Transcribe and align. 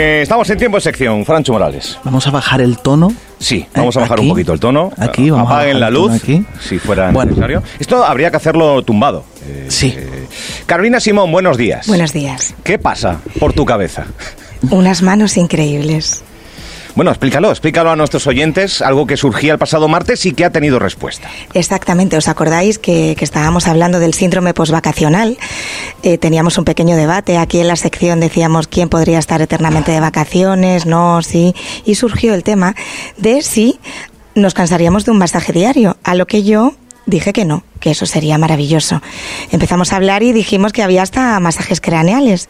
Eh, 0.00 0.22
estamos 0.22 0.48
en 0.48 0.58
tiempo 0.58 0.76
de 0.76 0.80
sección, 0.82 1.24
Francho 1.24 1.52
Morales. 1.52 1.98
Vamos 2.04 2.24
a 2.24 2.30
bajar 2.30 2.60
el 2.60 2.78
tono. 2.78 3.12
Sí, 3.40 3.66
vamos 3.74 3.96
a 3.96 4.00
bajar 4.00 4.18
aquí, 4.18 4.22
un 4.26 4.28
poquito 4.32 4.52
el 4.52 4.60
tono. 4.60 4.92
aquí, 4.96 5.28
vamos 5.28 5.50
a 5.50 5.54
Apaguen 5.56 5.80
bajar 5.80 5.92
la 5.92 5.98
luz, 5.98 6.12
aquí. 6.22 6.44
si 6.60 6.78
fuera 6.78 7.10
Bueno. 7.10 7.30
necesario. 7.30 7.64
Esto 7.80 8.04
habría 8.04 8.30
que 8.30 8.36
hacerlo 8.36 8.80
tumbado. 8.82 9.24
Eh, 9.44 9.66
Sí. 9.68 9.92
eh, 9.96 10.26
Carolina 10.66 11.00
Simón, 11.00 11.32
buenos 11.32 11.56
días. 11.56 11.88
Buenos 11.88 12.12
días. 12.12 12.54
¿Qué 12.62 12.78
pasa 12.78 13.18
por 13.40 13.52
tu 13.54 13.64
cabeza? 13.64 14.06
Unas 14.70 15.02
manos 15.02 15.36
increíbles. 15.36 16.22
Bueno, 16.94 17.10
explícalo, 17.10 17.50
explícalo 17.50 17.90
a 17.90 17.96
nuestros 17.96 18.26
oyentes, 18.26 18.82
algo 18.82 19.06
que 19.06 19.16
surgía 19.16 19.52
el 19.52 19.58
pasado 19.58 19.88
martes 19.88 20.26
y 20.26 20.32
que 20.32 20.44
ha 20.44 20.50
tenido 20.50 20.78
respuesta. 20.78 21.28
Exactamente, 21.54 22.16
¿os 22.16 22.28
acordáis 22.28 22.78
que, 22.78 23.16
estábamos 23.20 23.68
hablando 23.68 23.98
del 23.98 24.14
síndrome 24.14 24.54
posvacacional? 24.54 25.38
Eh, 26.02 26.18
teníamos 26.18 26.58
un 26.58 26.64
pequeño 26.64 26.96
debate, 26.96 27.38
aquí 27.38 27.60
en 27.60 27.68
la 27.68 27.76
sección 27.76 28.20
decíamos 28.20 28.68
quién 28.68 28.88
podría 28.88 29.18
estar 29.18 29.42
eternamente 29.42 29.92
de 29.92 30.00
vacaciones, 30.00 30.86
no, 30.86 31.22
sí, 31.22 31.54
y 31.84 31.94
surgió 31.94 32.34
el 32.34 32.42
tema 32.42 32.74
de 33.16 33.42
si 33.42 33.78
nos 34.34 34.54
cansaríamos 34.54 35.04
de 35.04 35.10
un 35.10 35.18
masaje 35.18 35.52
diario, 35.52 35.96
a 36.04 36.14
lo 36.14 36.26
que 36.26 36.42
yo 36.42 36.74
dije 37.08 37.32
que 37.32 37.44
no, 37.44 37.64
que 37.80 37.90
eso 37.90 38.06
sería 38.06 38.38
maravilloso. 38.38 39.00
Empezamos 39.50 39.92
a 39.92 39.96
hablar 39.96 40.22
y 40.22 40.32
dijimos 40.32 40.72
que 40.72 40.82
había 40.82 41.02
hasta 41.02 41.40
masajes 41.40 41.80
craneales. 41.80 42.48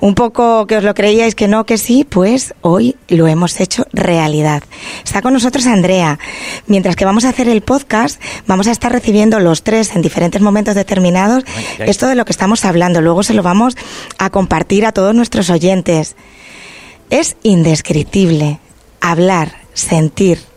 Un 0.00 0.14
poco 0.14 0.66
que 0.66 0.76
os 0.76 0.84
lo 0.84 0.94
creíais 0.94 1.34
que 1.34 1.48
no, 1.48 1.64
que 1.64 1.78
sí, 1.78 2.04
pues 2.04 2.54
hoy 2.60 2.96
lo 3.08 3.26
hemos 3.26 3.60
hecho 3.60 3.86
realidad. 3.92 4.62
Está 5.02 5.22
con 5.22 5.32
nosotros 5.32 5.66
Andrea. 5.66 6.18
Mientras 6.66 6.96
que 6.96 7.04
vamos 7.04 7.24
a 7.24 7.30
hacer 7.30 7.48
el 7.48 7.62
podcast, 7.62 8.20
vamos 8.46 8.66
a 8.68 8.72
estar 8.72 8.92
recibiendo 8.92 9.40
los 9.40 9.62
tres 9.62 9.96
en 9.96 10.02
diferentes 10.02 10.40
momentos 10.40 10.74
determinados 10.74 11.44
esto 11.78 12.06
de 12.06 12.14
lo 12.14 12.24
que 12.24 12.32
estamos 12.32 12.64
hablando. 12.64 13.00
Luego 13.00 13.22
se 13.22 13.34
lo 13.34 13.42
vamos 13.42 13.76
a 14.18 14.30
compartir 14.30 14.84
a 14.84 14.92
todos 14.92 15.14
nuestros 15.14 15.48
oyentes. 15.48 16.14
Es 17.08 17.36
indescriptible 17.42 18.60
hablar, 19.00 19.52
sentir. 19.72 20.53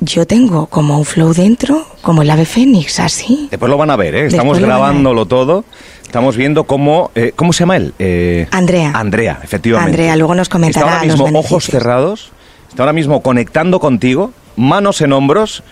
Yo 0.00 0.26
tengo 0.26 0.66
como 0.66 0.98
un 0.98 1.04
flow 1.04 1.32
dentro, 1.32 1.86
como 2.02 2.22
el 2.22 2.30
ave 2.30 2.44
fénix, 2.44 3.00
así. 3.00 3.48
Después 3.50 3.70
lo 3.70 3.78
van 3.78 3.90
a 3.90 3.96
ver, 3.96 4.14
¿eh? 4.14 4.26
Estamos 4.26 4.58
Después 4.58 4.62
grabándolo 4.70 5.26
todo. 5.26 5.64
Estamos 6.02 6.36
viendo 6.36 6.64
cómo... 6.64 7.10
eh, 7.14 7.32
¿Cómo 7.34 7.52
se 7.52 7.60
llama 7.60 7.76
él? 7.76 7.94
Eh, 7.98 8.46
Andrea. 8.50 8.92
Andrea, 8.94 9.40
efectivamente. 9.42 9.90
Andrea, 9.90 10.16
luego 10.16 10.34
nos 10.34 10.48
comentará 10.48 10.86
Está 10.86 10.98
ahora 10.98 11.06
los 11.06 11.20
mismo 11.20 11.38
ojos 11.38 11.50
beneficios. 11.50 11.82
cerrados, 11.82 12.32
está 12.68 12.82
ahora 12.82 12.92
mismo 12.92 13.22
conectando 13.22 13.80
contigo, 13.80 14.32
manos 14.56 15.00
en 15.00 15.12
hombros... 15.12 15.62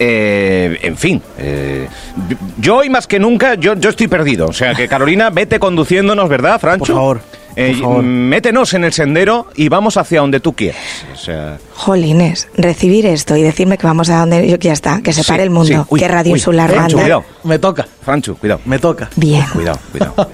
eh, 0.00 0.78
en 0.82 0.96
fin, 0.96 1.22
eh, 1.38 1.88
yo 2.58 2.76
hoy 2.76 2.88
más 2.90 3.06
que 3.06 3.18
nunca, 3.18 3.54
yo, 3.54 3.74
yo 3.74 3.90
estoy 3.90 4.06
perdido. 4.08 4.46
O 4.46 4.52
sea, 4.52 4.74
que 4.74 4.86
Carolina, 4.88 5.30
vete 5.30 5.58
conduciéndonos, 5.58 6.28
¿verdad, 6.28 6.60
Francho? 6.60 6.78
Por 6.84 6.94
favor, 6.94 7.20
Eh, 7.60 7.72
por 7.72 7.80
favor. 7.82 8.02
Métenos 8.04 8.72
en 8.74 8.84
el 8.84 8.92
sendero 8.92 9.46
y 9.56 9.68
vamos 9.68 9.96
hacia 9.96 10.20
donde 10.20 10.38
tú 10.40 10.52
quieras. 10.54 10.80
O 11.12 11.16
sea, 11.16 11.58
Jolines, 11.74 12.48
recibir 12.56 13.04
esto 13.06 13.36
y 13.36 13.42
decirme 13.42 13.76
que 13.78 13.86
vamos 13.86 14.08
a 14.10 14.18
donde 14.20 14.46
yo 14.48 14.56
ya 14.56 14.72
está, 14.72 15.00
que 15.02 15.12
se 15.12 15.22
Sí, 15.22 15.28
pare 15.28 15.42
el 15.42 15.50
mundo, 15.50 15.82
sí. 15.82 15.86
Uy, 15.90 15.98
que 16.00 16.08
Radio 16.08 16.32
uy, 16.32 16.38
Insular 16.38 16.70
Francho, 16.70 16.96
manda. 16.96 17.02
cuidado. 17.02 17.24
Me 17.44 17.58
toca, 17.58 17.86
Francho, 18.02 18.36
cuidado. 18.36 18.60
me 18.64 18.78
toca. 18.78 19.10
Bien. 19.16 19.44
Cuidado, 19.52 19.78
cuidado. 19.90 20.30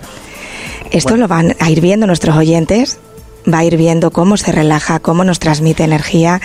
Esto 0.90 1.16
lo 1.16 1.26
van 1.26 1.56
a 1.58 1.70
ir 1.70 1.80
viendo 1.80 2.06
nuestros 2.06 2.36
oyentes, 2.36 2.98
va 3.52 3.58
a 3.58 3.64
ir 3.64 3.76
viendo 3.76 4.10
cómo 4.10 4.36
se 4.36 4.52
relaja, 4.52 5.00
cómo 5.00 5.24
nos 5.24 5.38
transmite 5.40 5.82
energía, 5.82 6.40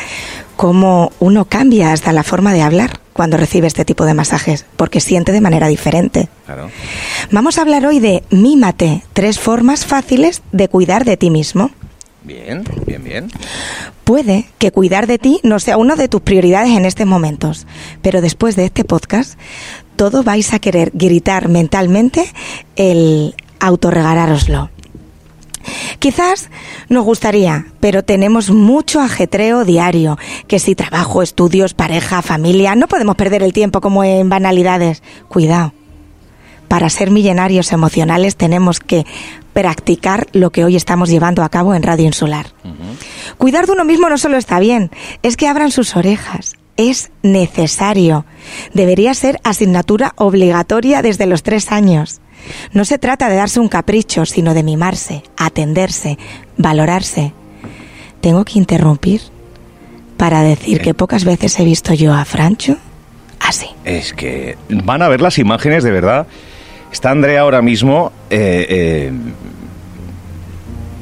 cómo 0.55 1.11
uno 1.19 1.45
cambia 1.45 1.91
hasta 1.91 2.13
la 2.13 2.23
forma 2.23 2.53
de 2.53 2.61
hablar 2.61 2.99
cuando 3.19 3.35
recibe 3.35 3.67
este 3.67 3.83
tipo 3.83 4.05
de 4.05 4.13
masajes, 4.13 4.65
porque 4.77 5.01
siente 5.01 5.33
de 5.33 5.41
manera 5.41 5.67
diferente. 5.67 6.29
Claro. 6.45 6.71
Vamos 7.31 7.57
a 7.57 7.63
hablar 7.63 7.85
hoy 7.85 7.99
de 7.99 8.23
Mímate, 8.29 9.03
tres 9.11 9.41
formas 9.41 9.85
fáciles 9.85 10.41
de 10.53 10.69
cuidar 10.69 11.03
de 11.03 11.17
ti 11.17 11.29
mismo. 11.29 11.69
Bien, 12.23 12.63
bien, 12.87 13.03
bien. 13.03 13.29
Puede 14.05 14.45
que 14.57 14.71
cuidar 14.71 15.05
de 15.05 15.17
ti 15.17 15.41
no 15.43 15.59
sea 15.59 15.75
una 15.75 15.97
de 15.97 16.07
tus 16.07 16.21
prioridades 16.21 16.69
en 16.69 16.85
estos 16.85 17.05
momentos, 17.07 17.67
pero 18.01 18.21
después 18.21 18.55
de 18.55 18.63
este 18.63 18.85
podcast, 18.85 19.37
todo 19.97 20.23
vais 20.23 20.53
a 20.53 20.59
querer 20.59 20.91
gritar 20.93 21.49
mentalmente 21.49 22.23
el 22.77 23.35
autorregalároslo. 23.59 24.69
Quizás 25.99 26.49
nos 26.89 27.03
gustaría, 27.03 27.65
pero 27.79 28.03
tenemos 28.03 28.51
mucho 28.51 29.01
ajetreo 29.01 29.65
diario, 29.65 30.17
que 30.47 30.59
si 30.59 30.75
trabajo, 30.75 31.21
estudios, 31.21 31.73
pareja, 31.73 32.21
familia, 32.21 32.75
no 32.75 32.87
podemos 32.87 33.15
perder 33.15 33.43
el 33.43 33.53
tiempo 33.53 33.81
como 33.81 34.03
en 34.03 34.29
banalidades. 34.29 35.03
Cuidado. 35.27 35.73
Para 36.67 36.89
ser 36.89 37.09
millonarios 37.09 37.71
emocionales 37.71 38.35
tenemos 38.35 38.79
que 38.79 39.05
practicar 39.53 40.27
lo 40.33 40.51
que 40.51 40.63
hoy 40.63 40.75
estamos 40.75 41.09
llevando 41.09 41.43
a 41.43 41.49
cabo 41.49 41.73
en 41.73 41.83
Radio 41.83 42.05
Insular. 42.05 42.45
Cuidar 43.37 43.65
de 43.65 43.71
uno 43.71 43.85
mismo 43.85 44.07
no 44.07 44.17
solo 44.17 44.37
está 44.37 44.59
bien, 44.59 44.91
es 45.23 45.35
que 45.35 45.47
abran 45.47 45.71
sus 45.71 45.95
orejas. 45.95 46.55
Es 46.77 47.11
necesario. 47.23 48.25
Debería 48.73 49.13
ser 49.13 49.41
asignatura 49.43 50.13
obligatoria 50.15 51.01
desde 51.01 51.25
los 51.25 51.43
tres 51.43 51.71
años. 51.71 52.21
No 52.73 52.85
se 52.85 52.97
trata 52.97 53.29
de 53.29 53.35
darse 53.35 53.59
un 53.59 53.67
capricho, 53.69 54.25
sino 54.25 54.53
de 54.53 54.63
mimarse, 54.63 55.23
atenderse, 55.37 56.17
valorarse. 56.57 57.33
Tengo 58.21 58.43
que 58.45 58.59
interrumpir 58.59 59.21
para 60.17 60.41
decir 60.41 60.81
que 60.81 60.93
pocas 60.93 61.23
veces 61.25 61.59
he 61.59 61.63
visto 61.63 61.93
yo 61.93 62.13
a 62.13 62.25
Francho 62.25 62.75
así. 63.39 63.67
Es 63.85 64.13
que 64.13 64.57
van 64.69 65.01
a 65.01 65.07
ver 65.07 65.21
las 65.21 65.37
imágenes 65.37 65.83
de 65.83 65.91
verdad. 65.91 66.27
Está 66.91 67.11
Andrea 67.11 67.41
ahora 67.41 67.61
mismo. 67.61 68.11
eh, 68.29 68.65
eh, 68.69 69.11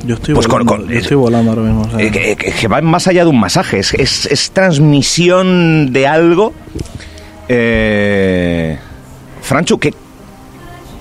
Yo 0.06 0.16
estoy 0.16 0.36
Pues 0.36 0.48
volando, 0.48 0.72
con- 0.78 0.88
yo 0.88 1.00
estoy 1.00 1.18
volando 1.18 1.52
ahora 1.52 1.64
mismo. 1.64 1.82
o 1.82 1.90
sea. 1.90 2.00
eh, 2.00 2.12
que, 2.12 2.36
que- 2.36 2.52
que 2.52 2.68
va 2.68 2.80
más 2.82 3.08
allá 3.08 3.24
de 3.26 3.30
un 3.30 3.40
masaje. 3.40 3.80
Es, 3.80 3.94
es- 3.96 4.26
es 4.28 4.52
transmisión 4.52 5.92
de 5.92 6.08
algo. 6.08 6.54
Eh, 7.50 8.78
Franchu, 9.42 9.80
¿qué, 9.80 9.94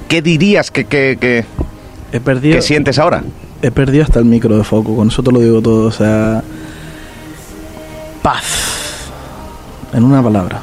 qué 0.09 0.23
dirías 0.23 0.71
que, 0.71 0.85
que, 0.85 1.17
que- 1.21 1.45
he 2.13 2.21
perdido, 2.21 2.57
que 2.57 2.63
sientes 2.63 2.99
ahora? 2.99 3.23
he 3.63 3.71
perdido 3.71 4.05
hasta 4.05 4.19
el 4.19 4.25
micro 4.27 4.57
de 4.57 4.65
foco, 4.65 4.95
con 4.97 5.09
eso 5.09 5.23
te 5.23 5.33
lo 5.33 5.41
digo 5.41 5.61
todo, 5.63 5.87
o 5.89 5.93
sea, 5.93 6.43
paz. 8.23 8.45
En 9.93 10.05
una 10.05 10.23
palabra, 10.23 10.61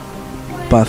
paz. 0.70 0.88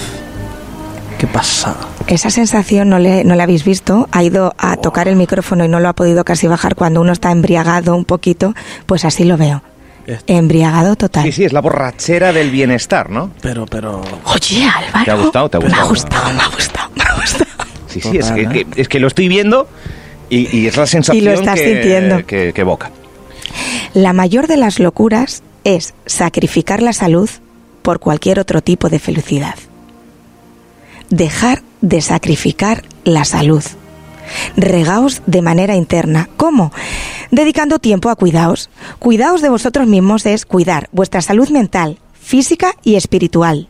Qué 1.18 1.26
pasada. 1.26 1.76
Esa 2.06 2.28
sensación 2.30 2.90
no 2.90 2.98
le, 2.98 3.24
no 3.24 3.34
la 3.34 3.44
habéis 3.44 3.64
visto. 3.64 4.08
Ha 4.12 4.22
ido 4.22 4.54
a 4.58 4.76
tocar 4.76 5.08
el 5.08 5.16
micrófono 5.16 5.64
y 5.64 5.68
no 5.68 5.80
lo 5.80 5.88
ha 5.88 5.92
podido 5.94 6.24
casi 6.24 6.46
bajar 6.46 6.74
cuando 6.74 7.00
uno 7.00 7.12
está 7.12 7.30
embriagado 7.30 7.96
un 7.96 8.04
poquito. 8.04 8.52
Pues 8.86 9.04
así 9.06 9.24
lo 9.24 9.36
veo. 9.38 9.62
Embriagado 10.26 10.96
total. 10.96 11.22
Sí, 11.24 11.32
sí, 11.32 11.44
es 11.44 11.54
la 11.54 11.60
borrachera 11.62 12.32
del 12.34 12.50
bienestar, 12.50 13.08
¿no? 13.08 13.30
Pero, 13.40 13.64
pero, 13.64 14.02
Oye, 14.24 14.68
Álvaro. 14.68 15.04
¿Te 15.04 15.10
ha 15.10 15.14
gustado? 15.14 15.48
¿Te 15.48 15.56
ha 15.56 15.60
gustado, 15.60 15.78
me 15.78 15.80
ha 15.80 15.88
gustado, 15.88 16.32
me 16.34 16.42
ha 16.42 16.48
gustado. 16.48 16.90
Sí, 18.00 18.10
sí, 18.10 18.18
es 18.18 18.28
Total, 18.28 18.48
que, 18.52 18.60
¿eh? 18.60 18.66
que- 18.74 18.80
es 18.82 18.88
que 18.88 19.00
lo 19.00 19.06
estoy 19.08 19.28
viendo 19.28 19.68
y, 20.30 20.56
y 20.56 20.66
es 20.66 20.76
la 20.76 20.86
sensación 20.86 21.26
estás 21.34 21.60
que, 21.60 21.72
sintiendo. 21.72 22.26
que- 22.26 22.52
que 22.52 22.60
evoca. 22.60 22.90
La 23.94 24.12
mayor 24.12 24.46
de 24.46 24.56
las 24.56 24.78
locuras 24.78 25.42
es 25.64 25.94
sacrificar 26.06 26.82
la 26.82 26.92
salud 26.92 27.30
por 27.82 28.00
cualquier 28.00 28.38
otro 28.40 28.60
tipo 28.62 28.88
de 28.88 28.98
felicidad. 28.98 29.54
Dejar 31.10 31.62
de 31.80 32.00
sacrificar 32.00 32.82
la 33.04 33.24
salud. 33.24 33.62
Regaos 34.56 35.22
de 35.26 35.42
manera 35.42 35.76
interna. 35.76 36.28
¿Cómo? 36.36 36.72
Dedicando 37.30 37.78
tiempo 37.78 38.08
a 38.08 38.16
cuidaos. 38.16 38.70
Cuidaos 38.98 39.42
de 39.42 39.50
vosotros 39.50 39.86
mismos 39.86 40.24
es 40.26 40.46
cuidar 40.46 40.88
vuestra 40.92 41.20
salud 41.20 41.50
mental, 41.50 41.98
física 42.20 42.74
y 42.82 42.94
espiritual. 42.96 43.68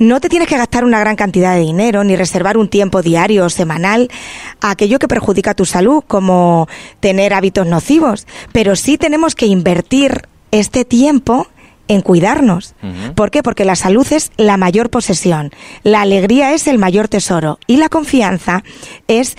No 0.00 0.18
te 0.18 0.30
tienes 0.30 0.48
que 0.48 0.56
gastar 0.56 0.84
una 0.84 0.98
gran 0.98 1.14
cantidad 1.14 1.54
de 1.54 1.60
dinero 1.60 2.04
ni 2.04 2.16
reservar 2.16 2.56
un 2.56 2.68
tiempo 2.68 3.02
diario 3.02 3.44
o 3.44 3.50
semanal 3.50 4.10
a 4.62 4.70
aquello 4.70 4.98
que 4.98 5.08
perjudica 5.08 5.52
tu 5.52 5.66
salud, 5.66 6.02
como 6.08 6.68
tener 7.00 7.34
hábitos 7.34 7.66
nocivos, 7.66 8.26
pero 8.50 8.76
sí 8.76 8.96
tenemos 8.96 9.34
que 9.34 9.44
invertir 9.44 10.22
este 10.52 10.86
tiempo 10.86 11.48
en 11.86 12.00
cuidarnos. 12.00 12.74
¿Por 13.14 13.30
qué? 13.30 13.42
Porque 13.42 13.66
la 13.66 13.76
salud 13.76 14.10
es 14.10 14.32
la 14.38 14.56
mayor 14.56 14.88
posesión, 14.88 15.50
la 15.82 16.00
alegría 16.00 16.54
es 16.54 16.66
el 16.66 16.78
mayor 16.78 17.08
tesoro 17.08 17.58
y 17.66 17.76
la 17.76 17.90
confianza 17.90 18.64
es 19.06 19.36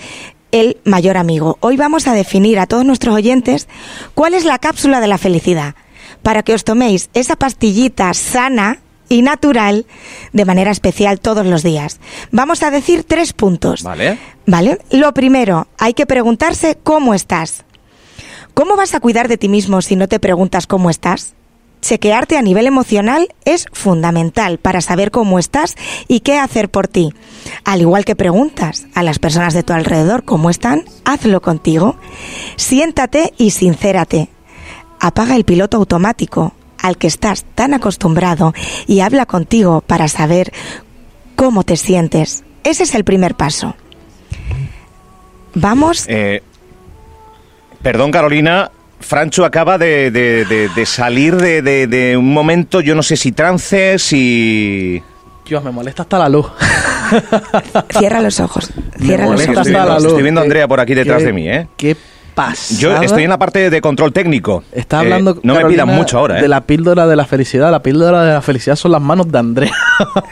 el 0.52 0.76
mayor 0.84 1.16
amigo. 1.16 1.58
Hoy 1.58 1.76
vamos 1.76 2.06
a 2.06 2.14
definir 2.14 2.60
a 2.60 2.68
todos 2.68 2.84
nuestros 2.84 3.16
oyentes 3.16 3.66
cuál 4.14 4.32
es 4.32 4.44
la 4.44 4.60
cápsula 4.60 5.00
de 5.00 5.08
la 5.08 5.18
felicidad 5.18 5.74
para 6.22 6.44
que 6.44 6.54
os 6.54 6.62
toméis 6.62 7.10
esa 7.14 7.34
pastillita 7.34 8.14
sana 8.14 8.78
y 9.12 9.22
natural 9.22 9.86
de 10.32 10.44
manera 10.44 10.70
especial 10.70 11.20
todos 11.20 11.46
los 11.46 11.62
días. 11.62 12.00
Vamos 12.30 12.62
a 12.62 12.70
decir 12.70 13.04
tres 13.04 13.32
puntos. 13.32 13.82
Vale. 13.82 14.18
¿Vale? 14.46 14.78
Lo 14.90 15.12
primero, 15.12 15.68
hay 15.78 15.94
que 15.94 16.06
preguntarse 16.06 16.78
cómo 16.82 17.14
estás. 17.14 17.64
¿Cómo 18.54 18.76
vas 18.76 18.94
a 18.94 19.00
cuidar 19.00 19.28
de 19.28 19.38
ti 19.38 19.48
mismo 19.48 19.82
si 19.82 19.96
no 19.96 20.08
te 20.08 20.20
preguntas 20.20 20.66
cómo 20.66 20.90
estás? 20.90 21.34
chequearte 21.82 22.36
a 22.36 22.42
nivel 22.42 22.68
emocional 22.68 23.28
es 23.44 23.66
fundamental 23.72 24.58
para 24.58 24.80
saber 24.80 25.10
cómo 25.10 25.40
estás 25.40 25.74
y 26.06 26.20
qué 26.20 26.38
hacer 26.38 26.70
por 26.70 26.86
ti. 26.86 27.12
Al 27.64 27.80
igual 27.80 28.04
que 28.04 28.14
preguntas 28.14 28.86
a 28.94 29.02
las 29.02 29.18
personas 29.18 29.52
de 29.52 29.64
tu 29.64 29.72
alrededor 29.72 30.24
cómo 30.24 30.48
están, 30.48 30.84
hazlo 31.04 31.42
contigo. 31.42 31.96
Siéntate 32.54 33.34
y 33.36 33.50
sincérate. 33.50 34.28
Apaga 35.00 35.34
el 35.34 35.44
piloto 35.44 35.76
automático 35.76 36.54
al 36.82 36.98
que 36.98 37.06
estás 37.06 37.44
tan 37.54 37.72
acostumbrado 37.72 38.52
y 38.86 39.00
habla 39.00 39.24
contigo 39.24 39.80
para 39.86 40.08
saber 40.08 40.52
cómo 41.36 41.62
te 41.62 41.76
sientes. 41.76 42.44
Ese 42.64 42.82
es 42.82 42.94
el 42.94 43.04
primer 43.04 43.34
paso. 43.34 43.74
Vamos. 45.54 46.04
Eh, 46.08 46.42
perdón, 47.82 48.10
Carolina, 48.10 48.70
Francho 49.00 49.44
acaba 49.44 49.78
de, 49.78 50.10
de, 50.10 50.44
de, 50.44 50.68
de 50.68 50.86
salir 50.86 51.36
de, 51.36 52.16
un 52.16 52.32
momento, 52.32 52.80
yo 52.80 52.94
no 52.94 53.02
sé 53.02 53.16
si 53.16 53.32
trance, 53.32 53.98
si... 53.98 55.02
Dios, 55.44 55.62
me 55.64 55.70
molesta 55.70 56.02
hasta 56.02 56.18
la 56.18 56.28
luz. 56.28 56.46
Cierra 57.98 58.20
los 58.20 58.40
ojos. 58.40 58.70
Cierra 58.98 59.26
los 59.26 59.40
ojos. 59.40 59.56
Estoy 59.66 59.72
viendo, 59.72 59.96
estoy 59.96 60.22
viendo 60.22 60.40
a 60.40 60.44
Andrea 60.44 60.68
por 60.68 60.80
aquí 60.80 60.94
detrás 60.94 61.22
de 61.22 61.32
mí, 61.32 61.48
¿eh? 61.48 61.68
¿Qué 61.76 61.96
Yo 62.78 62.96
estoy 63.02 63.24
en 63.24 63.30
la 63.30 63.38
parte 63.38 63.70
de 63.70 63.80
control 63.80 64.12
técnico. 64.12 64.64
Está 64.72 65.00
hablando. 65.00 65.32
Eh, 65.32 65.40
no 65.42 65.54
me 65.54 65.64
pidan 65.66 65.88
mucho 65.88 66.18
ahora, 66.18 66.38
¿eh? 66.38 66.42
De 66.42 66.48
la 66.48 66.62
píldora 66.62 67.06
de 67.06 67.16
la 67.16 67.26
felicidad. 67.26 67.70
La 67.70 67.82
píldora 67.82 68.24
de 68.24 68.32
la 68.32 68.42
felicidad 68.42 68.76
son 68.76 68.92
las 68.92 69.02
manos 69.02 69.30
de 69.30 69.38
Andrea. 69.38 69.74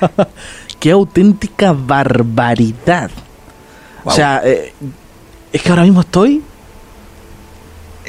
Qué 0.80 0.90
auténtica 0.90 1.72
barbaridad. 1.72 3.10
O 4.04 4.10
sea, 4.10 4.40
eh, 4.44 4.72
es 5.52 5.62
que 5.62 5.68
ahora 5.68 5.82
mismo 5.82 6.00
estoy 6.00 6.42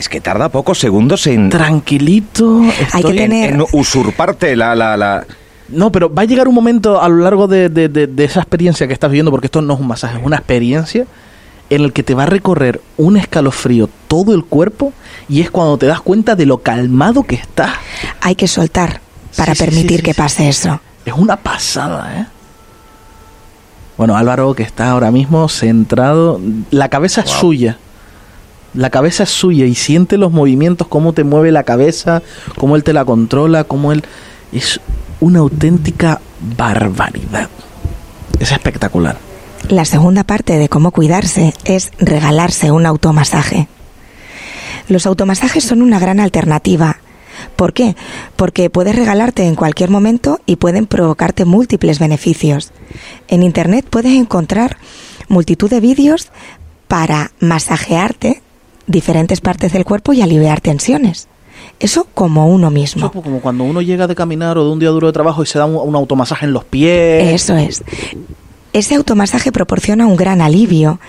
es 0.02 0.10
que 0.10 0.22
tarda 0.22 0.50
pocos 0.50 0.80
segundos 0.80 1.28
en... 1.28 1.50
Tranquilito. 1.50 2.62
Hay 2.94 3.04
que 3.04 3.14
tener... 3.14 3.54
En, 3.54 3.64
usurparte 3.74 4.56
la, 4.56 4.74
la, 4.74 4.98
la... 4.98 5.26
No, 5.70 5.92
pero 5.92 6.12
va 6.12 6.24
a 6.24 6.26
llegar 6.26 6.48
un 6.48 6.56
momento 6.56 7.00
a 7.02 7.08
lo 7.08 7.18
largo 7.18 7.48
de, 7.48 7.70
de, 7.70 8.24
esa 8.24 8.40
experiencia 8.40 8.88
que 8.88 8.94
estás 8.94 9.12
viviendo, 9.12 9.32
porque 9.32 9.46
esto 9.48 9.62
no 9.62 9.76
es 9.76 9.80
un 9.80 9.88
masaje, 9.88 10.18
es 10.18 10.26
una 10.26 10.38
experiencia 10.38 11.06
en 11.72 11.82
el 11.82 11.94
que 11.94 12.04
te 12.04 12.14
va 12.14 12.24
a 12.24 12.28
recorrer 12.28 12.82
un 12.98 13.18
escalofrío 13.18 13.90
todo 14.08 14.36
el 14.36 14.46
cuerpo 14.46 14.94
y 15.28 15.42
es 15.42 15.50
cuando 15.50 15.78
te 15.78 15.88
das 15.88 16.02
cuenta 16.02 16.36
de 16.36 16.46
lo 16.46 16.60
calmado 16.60 17.24
que 17.24 17.36
estás. 17.36 17.72
Hay 18.22 18.36
que 18.36 18.48
soltar 18.48 19.02
para 19.36 19.56
permitir 19.56 20.04
que 20.04 20.14
pase 20.14 20.48
eso. 20.48 20.80
Es 21.06 21.14
una 21.14 21.38
pasada, 21.38 22.20
¿eh? 22.20 22.28
Bueno, 23.98 24.16
Álvaro, 24.16 24.54
que 24.54 24.64
está 24.64 24.92
ahora 24.92 25.12
mismo 25.12 25.48
centrado, 25.48 26.40
la 26.70 26.90
cabeza 26.90 27.22
es 27.22 27.30
suya 27.30 27.78
la 28.74 28.90
cabeza 28.90 29.24
es 29.24 29.30
suya 29.30 29.66
y 29.66 29.76
siente 29.76 30.18
los 30.18 30.32
movimientos, 30.32 30.88
cómo 30.88 31.14
te 31.14 31.24
mueve 31.24 31.52
la 31.52 31.64
cabeza, 31.64 32.22
cómo 32.58 32.76
él 32.76 32.84
te 32.84 32.94
la 32.94 33.06
controla, 33.06 33.64
cómo 33.64 33.92
él... 33.92 34.04
Es 34.52 34.80
una 35.20 35.40
auténtica 35.40 36.20
barbaridad. 36.58 37.50
Es 38.40 38.52
espectacular. 38.52 39.18
La 39.70 39.86
segunda 39.86 40.24
parte 40.24 40.58
de 40.58 40.70
cómo 40.70 40.92
cuidarse 40.92 41.54
es 41.66 41.92
regalarse 42.00 42.72
un 42.72 42.86
automasaje. 42.86 43.68
Los 44.88 45.06
automasajes 45.06 45.64
son 45.64 45.82
una 45.82 46.00
gran 46.00 46.20
alternativa. 46.20 46.98
¿Por 47.56 47.74
qué? 47.74 47.96
Porque 48.36 48.70
puedes 48.70 48.96
regalarte 48.96 49.46
en 49.46 49.56
cualquier 49.56 49.90
momento 49.90 50.40
y 50.46 50.58
pueden 50.58 50.86
provocarte 50.86 51.46
múltiples 51.46 52.00
beneficios. 52.00 52.72
En 53.28 53.44
Internet 53.44 53.86
puedes 53.90 54.14
encontrar 54.14 54.78
multitud 55.28 55.70
de 55.70 55.80
vídeos 55.80 56.32
para 56.88 57.32
masajearte 57.40 58.42
diferentes 58.88 59.42
partes 59.42 59.72
del 59.72 59.86
cuerpo 59.86 60.14
y 60.14 60.22
aliviar 60.22 60.60
tensiones. 60.60 61.30
Eso 61.80 62.06
como 62.14 62.48
uno 62.48 62.70
mismo. 62.70 63.08
Eso 63.08 63.22
como 63.22 63.40
cuando 63.40 63.64
uno 63.64 63.82
llega 63.82 64.08
de 64.08 64.16
caminar 64.16 64.58
o 64.58 64.66
de 64.66 64.72
un 64.72 64.80
día 64.80 64.90
duro 64.90 65.08
de 65.08 65.14
trabajo 65.14 65.42
y 65.42 65.46
se 65.46 65.58
da 65.58 65.66
un, 65.66 65.96
automasaje 65.96 66.46
en 66.46 66.54
los 66.54 66.64
pies. 66.64 67.34
Eso 67.34 67.56
es. 67.56 67.84
Ese 68.74 68.96
automasaje 68.96 69.52
proporciona 69.52 70.08
un 70.08 70.16
gran 70.16 70.42
alivio 70.42 71.00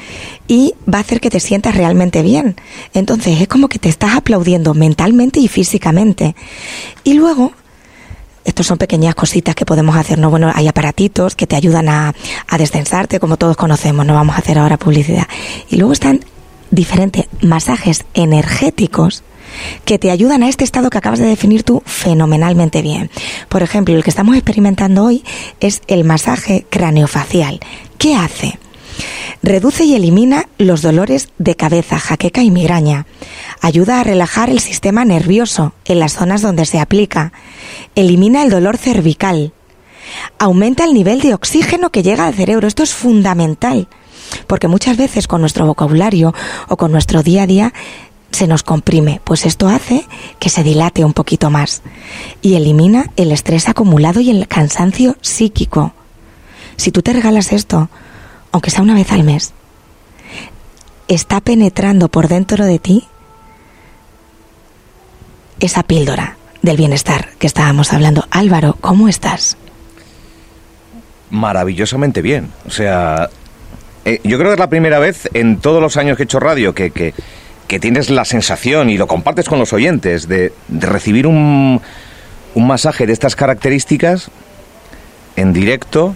y 0.48 0.74
va 0.92 0.98
a 0.98 1.00
hacer 1.02 1.20
que 1.20 1.30
te 1.30 1.40
sientas 1.40 1.76
realmente 1.76 2.22
bien. 2.22 2.56
Entonces 2.92 3.40
es 3.40 3.48
como 3.48 3.68
que 3.68 3.78
te 3.78 3.88
estás 3.88 4.16
aplaudiendo 4.16 4.74
mentalmente 4.74 5.38
y 5.38 5.48
físicamente. 5.48 6.34
Y 7.04 7.14
luego, 7.14 7.52
estos 8.44 8.66
son 8.66 8.78
pequeñas 8.78 9.14
cositas 9.14 9.54
que 9.54 9.64
podemos 9.64 9.96
hacer, 9.96 10.18
¿no? 10.18 10.28
Bueno, 10.30 10.50
hay 10.52 10.66
aparatitos 10.66 11.36
que 11.36 11.46
te 11.46 11.54
ayudan 11.54 11.88
a, 11.88 12.14
a 12.48 12.58
descensarte, 12.58 13.20
como 13.20 13.36
todos 13.36 13.56
conocemos, 13.56 14.04
no 14.04 14.14
vamos 14.14 14.34
a 14.34 14.38
hacer 14.38 14.58
ahora 14.58 14.76
publicidad. 14.76 15.28
Y 15.70 15.76
luego 15.76 15.92
están 15.92 16.20
diferentes 16.72 17.26
masajes 17.40 18.04
energéticos 18.14 19.22
que 19.84 19.98
te 19.98 20.10
ayudan 20.10 20.42
a 20.42 20.48
este 20.48 20.64
estado 20.64 20.90
que 20.90 20.98
acabas 20.98 21.18
de 21.18 21.26
definir 21.26 21.62
tú 21.62 21.82
fenomenalmente 21.86 22.82
bien. 22.82 23.10
Por 23.48 23.62
ejemplo, 23.62 23.94
el 23.94 24.02
que 24.02 24.10
estamos 24.10 24.34
experimentando 24.34 25.04
hoy 25.04 25.22
es 25.60 25.82
el 25.86 26.04
masaje 26.04 26.66
craneofacial. 26.70 27.60
¿Qué 27.98 28.16
hace? 28.16 28.58
Reduce 29.42 29.84
y 29.84 29.94
elimina 29.94 30.48
los 30.56 30.82
dolores 30.82 31.28
de 31.38 31.54
cabeza, 31.54 31.98
jaqueca 31.98 32.42
y 32.42 32.50
migraña. 32.50 33.06
Ayuda 33.60 34.00
a 34.00 34.04
relajar 34.04 34.48
el 34.48 34.60
sistema 34.60 35.04
nervioso 35.04 35.74
en 35.84 35.98
las 35.98 36.14
zonas 36.14 36.42
donde 36.42 36.64
se 36.64 36.80
aplica. 36.80 37.32
Elimina 37.94 38.42
el 38.42 38.50
dolor 38.50 38.78
cervical. 38.78 39.52
Aumenta 40.38 40.84
el 40.84 40.94
nivel 40.94 41.20
de 41.20 41.34
oxígeno 41.34 41.90
que 41.90 42.02
llega 42.02 42.26
al 42.26 42.34
cerebro. 42.34 42.68
Esto 42.68 42.82
es 42.82 42.94
fundamental 42.94 43.88
porque 44.46 44.68
muchas 44.68 44.96
veces 44.96 45.26
con 45.26 45.40
nuestro 45.40 45.66
vocabulario 45.66 46.34
o 46.68 46.76
con 46.76 46.92
nuestro 46.92 47.22
día 47.22 47.42
a 47.42 47.46
día 47.46 47.72
se 48.30 48.46
nos 48.46 48.62
comprime, 48.62 49.20
pues 49.24 49.44
esto 49.44 49.68
hace 49.68 50.06
que 50.38 50.48
se 50.48 50.62
dilate 50.62 51.04
un 51.04 51.12
poquito 51.12 51.50
más 51.50 51.82
y 52.40 52.54
elimina 52.54 53.06
el 53.16 53.30
estrés 53.30 53.68
acumulado 53.68 54.20
y 54.20 54.30
el 54.30 54.48
cansancio 54.48 55.16
psíquico. 55.20 55.92
Si 56.76 56.90
tú 56.90 57.02
te 57.02 57.12
regalas 57.12 57.52
esto, 57.52 57.90
aunque 58.50 58.70
sea 58.70 58.82
una 58.82 58.94
vez 58.94 59.12
al 59.12 59.24
mes, 59.24 59.52
está 61.08 61.40
penetrando 61.40 62.08
por 62.08 62.28
dentro 62.28 62.64
de 62.64 62.78
ti 62.78 63.04
esa 65.60 65.82
píldora 65.82 66.36
del 66.62 66.76
bienestar 66.76 67.28
que 67.38 67.46
estábamos 67.46 67.92
hablando. 67.92 68.26
Álvaro, 68.30 68.76
¿cómo 68.80 69.08
estás? 69.08 69.56
Maravillosamente 71.30 72.22
bien. 72.22 72.50
O 72.66 72.70
sea, 72.70 73.30
eh, 74.04 74.20
yo 74.24 74.36
creo 74.38 74.50
que 74.50 74.54
es 74.54 74.58
la 74.58 74.68
primera 74.68 74.98
vez 74.98 75.28
en 75.32 75.58
todos 75.58 75.80
los 75.80 75.96
años 75.96 76.16
que 76.16 76.24
he 76.24 76.24
hecho 76.24 76.40
radio 76.40 76.74
que, 76.74 76.90
que, 76.90 77.12
tienes 77.80 78.10
la 78.10 78.26
sensación 78.26 78.90
y 78.90 78.98
lo 78.98 79.06
compartes 79.06 79.48
con 79.48 79.58
los 79.58 79.72
oyentes 79.72 80.28
de, 80.28 80.52
recibir 80.68 81.26
un, 81.26 81.80
un, 82.54 82.66
masaje 82.66 83.06
de 83.06 83.14
estas 83.14 83.34
características 83.34 84.30
en 85.36 85.54
directo 85.54 86.14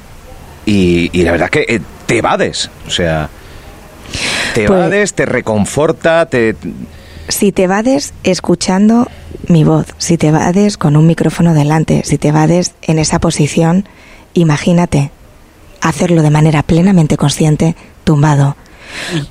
y, 0.67 1.09
la 1.23 1.33
verdad 1.33 1.49
que 1.49 1.65
eh, 1.67 1.81
te 2.05 2.19
evades, 2.19 2.71
o 2.87 2.91
sea, 2.91 3.31
te 4.53 4.67
pues 4.67 4.79
evades, 4.79 5.15
te 5.15 5.25
reconforta, 5.25 6.27
te... 6.27 6.57
Si 7.29 7.53
te 7.53 7.63
evades 7.63 8.13
escuchando 8.23 9.09
mi 9.49 9.65
voz, 9.65 9.87
si 9.97 10.19
te 10.19 10.29
evades 10.29 10.77
con 10.77 10.95
un 10.95 11.07
micrófono 11.07 11.55
delante, 11.55 12.03
si 12.05 12.19
te 12.19 12.29
evades 12.29 12.75
en 12.83 12.99
esa 12.99 13.19
posición, 13.19 13.89
imagínate 14.35 15.11
hacerlo 15.89 16.23
de 16.23 16.31
manera 16.31 16.63
plenamente 16.63 17.17
consciente, 17.17 17.77
tumbado. 18.05 18.57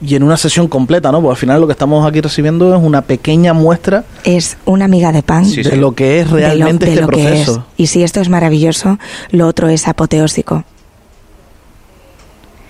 Y 0.02 0.16
en 0.16 0.24
una 0.24 0.38
sesión 0.38 0.68
completa, 0.68 1.12
¿no? 1.12 1.22
Porque 1.22 1.32
al 1.32 1.38
final 1.38 1.62
lo 1.62 1.68
que 1.68 1.74
estamos 1.74 2.06
aquí 2.08 2.22
recibiendo 2.22 2.76
es 2.76 2.82
una 2.82 3.02
pequeña 3.02 3.54
muestra. 3.54 4.04
Es 4.24 4.58
una 4.66 4.88
miga 4.88 5.12
de 5.12 5.24
pan. 5.24 5.50
de 5.50 5.78
lo 5.78 5.94
que 5.94 6.20
es 6.20 6.30
realmente 6.30 6.92
este 6.92 7.06
proceso. 7.06 7.66
Y 7.78 7.88
si 7.88 8.04
esto 8.04 8.20
es 8.20 8.30
maravilloso, 8.30 9.00
lo 9.32 9.48
otro 9.48 9.70
es 9.70 9.88
apoteósico. 9.88 10.64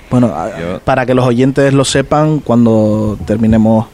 Bueno, 0.09 0.31
para 0.85 1.05
que 1.05 1.13
los 1.13 1.25
oyentes 1.25 1.73
lo 1.73 1.83
sepan, 1.83 2.39
cuando 2.39 3.17
terminemos 3.25 3.87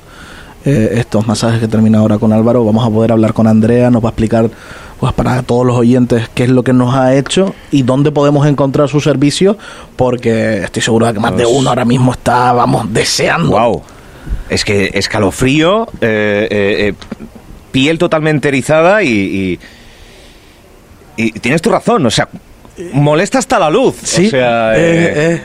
eh, 0.66 0.96
estos 0.98 1.26
masajes 1.26 1.60
que 1.60 1.68
termina 1.68 2.00
ahora 2.00 2.20
con 2.20 2.32
Álvaro, 2.34 2.64
vamos 2.64 2.86
a 2.86 2.90
poder 2.90 3.12
hablar 3.12 3.34
con 3.34 3.48
Andrea, 3.48 3.90
nos 3.90 4.04
va 4.04 4.10
a 4.10 4.12
explicar 4.12 4.50
pues 5.02 5.14
para 5.14 5.42
todos 5.42 5.66
los 5.66 5.76
oyentes 5.76 6.30
qué 6.34 6.44
es 6.44 6.50
lo 6.50 6.64
que 6.64 6.74
nos 6.74 6.94
ha 6.96 7.16
hecho 7.16 7.56
y 7.72 7.82
dónde 7.82 8.12
podemos 8.12 8.48
encontrar 8.48 8.88
su 8.88 9.02
servicio, 9.02 9.58
porque 9.96 10.60
estoy 10.64 10.84
seguro 10.84 11.08
de 11.08 11.14
que 11.14 11.20
más 11.20 11.36
de 11.36 11.46
uno 11.46 11.70
ahora 11.70 11.86
mismo 11.86 12.14
está, 12.14 12.54
vamos, 12.54 12.86
deseando. 12.94 13.50
Wow. 13.50 13.82
Es 14.48 14.64
que 14.64 14.92
escalofrío, 14.94 15.88
eh, 16.02 16.48
eh, 16.52 16.88
eh, 16.90 16.94
piel 17.72 17.98
totalmente 17.98 18.50
erizada 18.50 19.02
y, 19.02 19.10
y, 19.10 19.60
y 21.18 21.32
tienes 21.40 21.64
tu 21.64 21.72
razón, 21.72 22.06
o 22.06 22.12
sea, 22.12 22.30
molesta 22.94 23.40
hasta 23.40 23.58
la 23.58 23.70
luz. 23.72 23.96
Sí, 24.04 24.28
o 24.28 24.30
sea, 24.30 24.76
eh, 24.76 24.80
eh, 24.80 25.14
eh, 25.16 25.42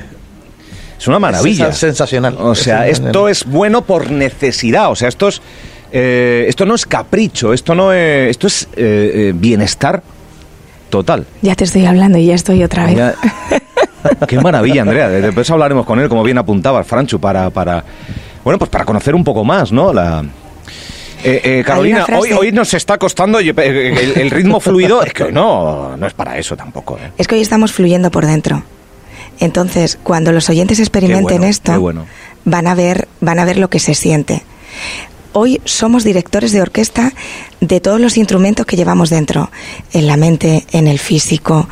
es 0.98 1.08
una 1.08 1.18
maravilla. 1.18 1.68
es 1.68 1.78
sensacional. 1.78 2.36
O 2.38 2.54
sea, 2.54 2.86
Es 2.86 3.00
esto 3.00 3.28
es 3.28 3.44
bueno 3.44 3.82
por 3.82 4.10
necesidad. 4.10 4.90
O 4.90 4.96
sea, 4.96 5.08
esto 5.08 5.28
es 5.28 5.40
eh, 5.92 6.46
esto 6.48 6.64
no 6.66 6.74
es 6.74 6.86
capricho, 6.86 7.52
esto 7.52 7.74
no 7.74 7.92
es, 7.92 8.30
esto 8.30 8.46
es 8.46 8.64
eh, 8.76 9.10
eh, 9.14 9.32
bienestar 9.34 10.02
total. 10.90 11.26
Ya 11.42 11.54
te 11.54 11.64
estoy 11.64 11.84
hablando 11.86 12.18
y 12.18 12.26
ya 12.26 12.34
estoy 12.34 12.62
otra 12.62 12.86
vez. 12.86 12.96
Ya- 12.96 13.14
Qué 14.28 14.40
maravilla, 14.40 14.82
Andrea. 14.82 15.08
Después 15.08 15.50
hablaremos 15.50 15.84
con 15.84 15.98
él, 16.00 16.08
como 16.08 16.22
bien 16.22 16.38
apuntaba 16.38 16.84
Franchu, 16.84 17.18
para, 17.18 17.50
para 17.50 17.84
bueno, 18.44 18.58
pues 18.58 18.70
para 18.70 18.84
conocer 18.84 19.14
un 19.14 19.24
poco 19.24 19.44
más, 19.44 19.72
¿no? 19.72 19.92
La 19.92 20.24
Eh, 21.24 21.40
eh, 21.42 21.62
Carolina, 21.66 22.06
hoy, 22.16 22.30
hoy 22.32 22.52
nos 22.52 22.72
está 22.74 22.98
costando 22.98 23.40
el, 23.40 23.58
el 23.58 24.30
ritmo 24.30 24.60
fluido. 24.60 25.02
Es 25.02 25.12
que 25.12 25.32
no, 25.32 25.96
no 25.96 26.06
es 26.06 26.12
para 26.14 26.38
eso 26.38 26.56
tampoco. 26.56 26.96
¿eh? 26.98 27.10
Es 27.18 27.26
que 27.26 27.34
hoy 27.34 27.40
estamos 27.40 27.72
fluyendo 27.72 28.10
por 28.12 28.26
dentro. 28.26 28.62
Entonces, 29.40 29.98
cuando 30.02 30.30
los 30.30 30.48
oyentes 30.48 30.78
experimenten 30.78 31.38
bueno, 31.38 31.46
esto, 31.46 31.80
bueno. 31.80 32.06
van 32.44 32.66
a 32.68 32.74
ver, 32.76 33.08
van 33.20 33.38
a 33.40 33.44
ver 33.44 33.58
lo 33.58 33.68
que 33.68 33.80
se 33.80 33.94
siente. 33.94 34.44
Hoy 35.38 35.60
somos 35.66 36.02
directores 36.02 36.50
de 36.52 36.62
orquesta 36.62 37.12
de 37.60 37.78
todos 37.78 38.00
los 38.00 38.16
instrumentos 38.16 38.64
que 38.64 38.74
llevamos 38.74 39.10
dentro, 39.10 39.50
en 39.92 40.06
la 40.06 40.16
mente, 40.16 40.64
en 40.72 40.86
el 40.86 40.98
físico. 40.98 41.68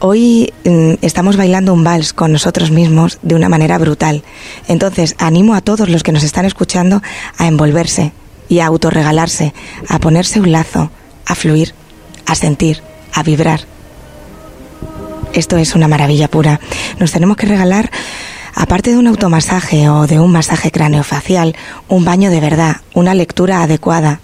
Hoy 0.00 0.52
mm, 0.66 0.96
estamos 1.00 1.38
bailando 1.38 1.72
un 1.72 1.82
vals 1.82 2.12
con 2.12 2.30
nosotros 2.30 2.70
mismos 2.70 3.18
de 3.22 3.34
una 3.34 3.48
manera 3.48 3.78
brutal. 3.78 4.22
Entonces, 4.68 5.16
animo 5.16 5.54
a 5.54 5.62
todos 5.62 5.88
los 5.88 6.02
que 6.02 6.12
nos 6.12 6.24
están 6.24 6.44
escuchando 6.44 7.00
a 7.38 7.46
envolverse 7.46 8.12
y 8.50 8.58
a 8.58 8.66
autorregalarse, 8.66 9.54
a 9.88 9.98
ponerse 9.98 10.38
un 10.38 10.52
lazo, 10.52 10.90
a 11.24 11.34
fluir, 11.34 11.72
a 12.26 12.34
sentir, 12.34 12.82
a 13.14 13.22
vibrar. 13.22 13.62
Esto 15.32 15.56
es 15.56 15.74
una 15.74 15.88
maravilla 15.88 16.28
pura. 16.28 16.60
Nos 16.98 17.12
tenemos 17.12 17.38
que 17.38 17.46
regalar, 17.46 17.90
aparte 18.56 18.90
de 18.90 18.96
un 18.96 19.06
automasaje 19.06 19.88
o 19.90 20.06
de 20.06 20.18
un 20.18 20.32
masaje 20.32 20.70
craneofacial, 20.70 21.54
un 21.88 22.06
baño 22.06 22.30
de 22.30 22.40
verdad, 22.40 22.78
una 22.94 23.14
lectura 23.14 23.62
adecuada. 23.62 24.20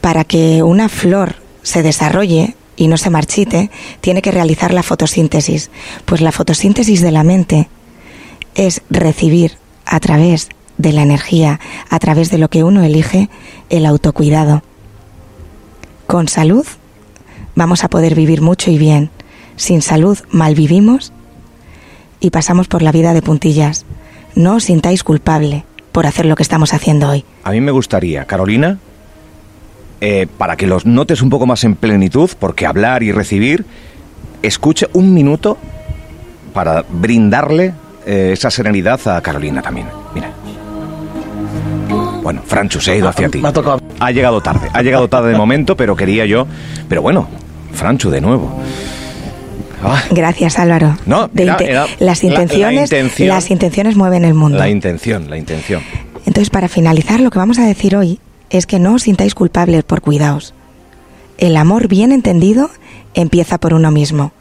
Para 0.00 0.24
que 0.24 0.62
una 0.62 0.88
flor 0.88 1.36
se 1.62 1.82
desarrolle 1.82 2.54
y 2.76 2.86
no 2.86 2.96
se 2.96 3.10
marchite, 3.10 3.70
tiene 4.00 4.22
que 4.22 4.30
realizar 4.30 4.72
la 4.72 4.84
fotosíntesis. 4.84 5.70
Pues 6.04 6.20
la 6.20 6.30
fotosíntesis 6.30 7.00
de 7.00 7.10
la 7.10 7.24
mente 7.24 7.68
es 8.54 8.82
recibir 8.88 9.58
a 9.84 9.98
través 9.98 10.48
de 10.78 10.92
la 10.92 11.02
energía, 11.02 11.58
a 11.90 11.98
través 11.98 12.30
de 12.30 12.38
lo 12.38 12.48
que 12.48 12.62
uno 12.62 12.84
elige, 12.84 13.28
el 13.68 13.84
autocuidado. 13.84 14.62
Con 16.06 16.28
salud 16.28 16.66
vamos 17.56 17.82
a 17.82 17.88
poder 17.88 18.14
vivir 18.14 18.42
mucho 18.42 18.70
y 18.70 18.78
bien. 18.78 19.10
Sin 19.56 19.82
salud 19.82 20.18
mal 20.30 20.54
vivimos 20.54 21.12
y 22.24 22.30
pasamos 22.30 22.68
por 22.68 22.80
la 22.80 22.90
vida 22.90 23.12
de 23.12 23.20
puntillas. 23.20 23.84
No 24.34 24.56
os 24.56 24.64
sintáis 24.64 25.04
culpable 25.04 25.64
por 25.92 26.06
hacer 26.06 26.24
lo 26.24 26.36
que 26.36 26.42
estamos 26.42 26.72
haciendo 26.72 27.10
hoy. 27.10 27.22
A 27.44 27.50
mí 27.50 27.60
me 27.60 27.70
gustaría, 27.70 28.24
Carolina, 28.24 28.78
eh, 30.00 30.26
para 30.38 30.56
que 30.56 30.66
los 30.66 30.86
notes 30.86 31.20
un 31.20 31.28
poco 31.28 31.44
más 31.44 31.64
en 31.64 31.76
plenitud, 31.76 32.30
porque 32.40 32.64
hablar 32.64 33.02
y 33.02 33.12
recibir, 33.12 33.66
escuche 34.40 34.88
un 34.94 35.12
minuto 35.12 35.58
para 36.54 36.82
brindarle 36.88 37.74
eh, 38.06 38.30
esa 38.32 38.50
serenidad 38.50 39.06
a 39.06 39.20
Carolina 39.20 39.60
también. 39.60 39.86
Mira. 40.14 40.30
Bueno, 42.22 42.40
Franchu 42.46 42.80
se 42.80 42.92
ha 42.92 42.96
ido 42.96 43.08
hacia 43.10 43.28
ti. 43.28 43.40
Me 43.42 43.48
ha 43.48 43.52
tocado. 43.52 43.82
Ha 44.00 44.10
llegado 44.10 44.40
tarde, 44.40 44.70
ha 44.72 44.80
llegado 44.80 45.08
tarde 45.08 45.32
de 45.32 45.36
momento, 45.36 45.76
pero 45.76 45.94
quería 45.94 46.24
yo. 46.24 46.46
Pero 46.88 47.02
bueno, 47.02 47.28
Franchu 47.74 48.08
de 48.08 48.22
nuevo. 48.22 48.62
Ah, 49.84 50.02
Gracias, 50.10 50.58
Álvaro. 50.58 50.96
No, 51.06 51.28
De 51.28 51.42
era- 51.44 51.52
inte- 51.52 51.70
era 51.70 51.86
las 52.00 52.22
la- 52.22 52.28
la 52.30 52.34
intenciones, 52.34 52.92
intención- 52.92 53.28
las 53.28 53.50
intenciones 53.50 53.96
mueven 53.96 54.24
el 54.24 54.34
mundo. 54.34 54.58
la 54.58 54.68
intención, 54.68 55.28
la 55.30 55.36
intención. 55.38 55.82
Entonces, 56.26 56.50
para 56.50 56.68
finalizar, 56.68 57.20
lo 57.20 57.30
que 57.30 57.38
vamos 57.38 57.58
a 57.58 57.66
decir 57.66 57.96
hoy 57.96 58.18
es 58.50 58.66
que 58.66 58.78
no 58.78 58.94
os 58.94 59.02
sintáis 59.02 59.34
culpables 59.34 59.84
por 59.84 60.00
cuidaos. 60.00 60.54
El 61.38 61.56
amor 61.56 61.88
bien 61.88 62.12
entendido 62.12 62.70
empieza 63.14 63.58
por 63.58 63.74
uno 63.74 63.90
mismo. 63.90 64.32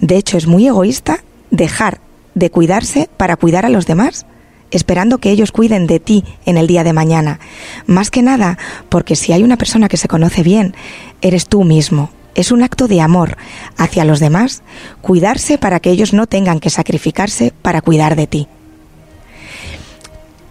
De 0.00 0.16
hecho, 0.16 0.36
es 0.36 0.46
muy 0.46 0.66
egoísta 0.66 1.18
dejar 1.50 2.00
de 2.34 2.50
cuidarse 2.50 3.08
para 3.16 3.36
cuidar 3.36 3.66
a 3.66 3.68
los 3.68 3.86
demás, 3.86 4.26
esperando 4.70 5.18
que 5.18 5.30
ellos 5.30 5.52
cuiden 5.52 5.86
de 5.86 6.00
ti 6.00 6.24
en 6.46 6.56
el 6.56 6.66
día 6.66 6.82
de 6.82 6.94
mañana. 6.94 7.38
Más 7.86 8.10
que 8.10 8.22
nada, 8.22 8.56
porque 8.88 9.16
si 9.16 9.32
hay 9.32 9.42
una 9.44 9.58
persona 9.58 9.88
que 9.88 9.98
se 9.98 10.08
conoce 10.08 10.42
bien, 10.42 10.74
eres 11.20 11.46
tú 11.46 11.62
mismo. 11.62 12.10
Es 12.34 12.52
un 12.52 12.62
acto 12.62 12.88
de 12.88 13.00
amor 13.00 13.36
hacia 13.76 14.04
los 14.04 14.20
demás, 14.20 14.62
cuidarse 15.00 15.58
para 15.58 15.80
que 15.80 15.90
ellos 15.90 16.12
no 16.12 16.26
tengan 16.26 16.60
que 16.60 16.70
sacrificarse 16.70 17.52
para 17.62 17.80
cuidar 17.82 18.16
de 18.16 18.26
ti 18.26 18.48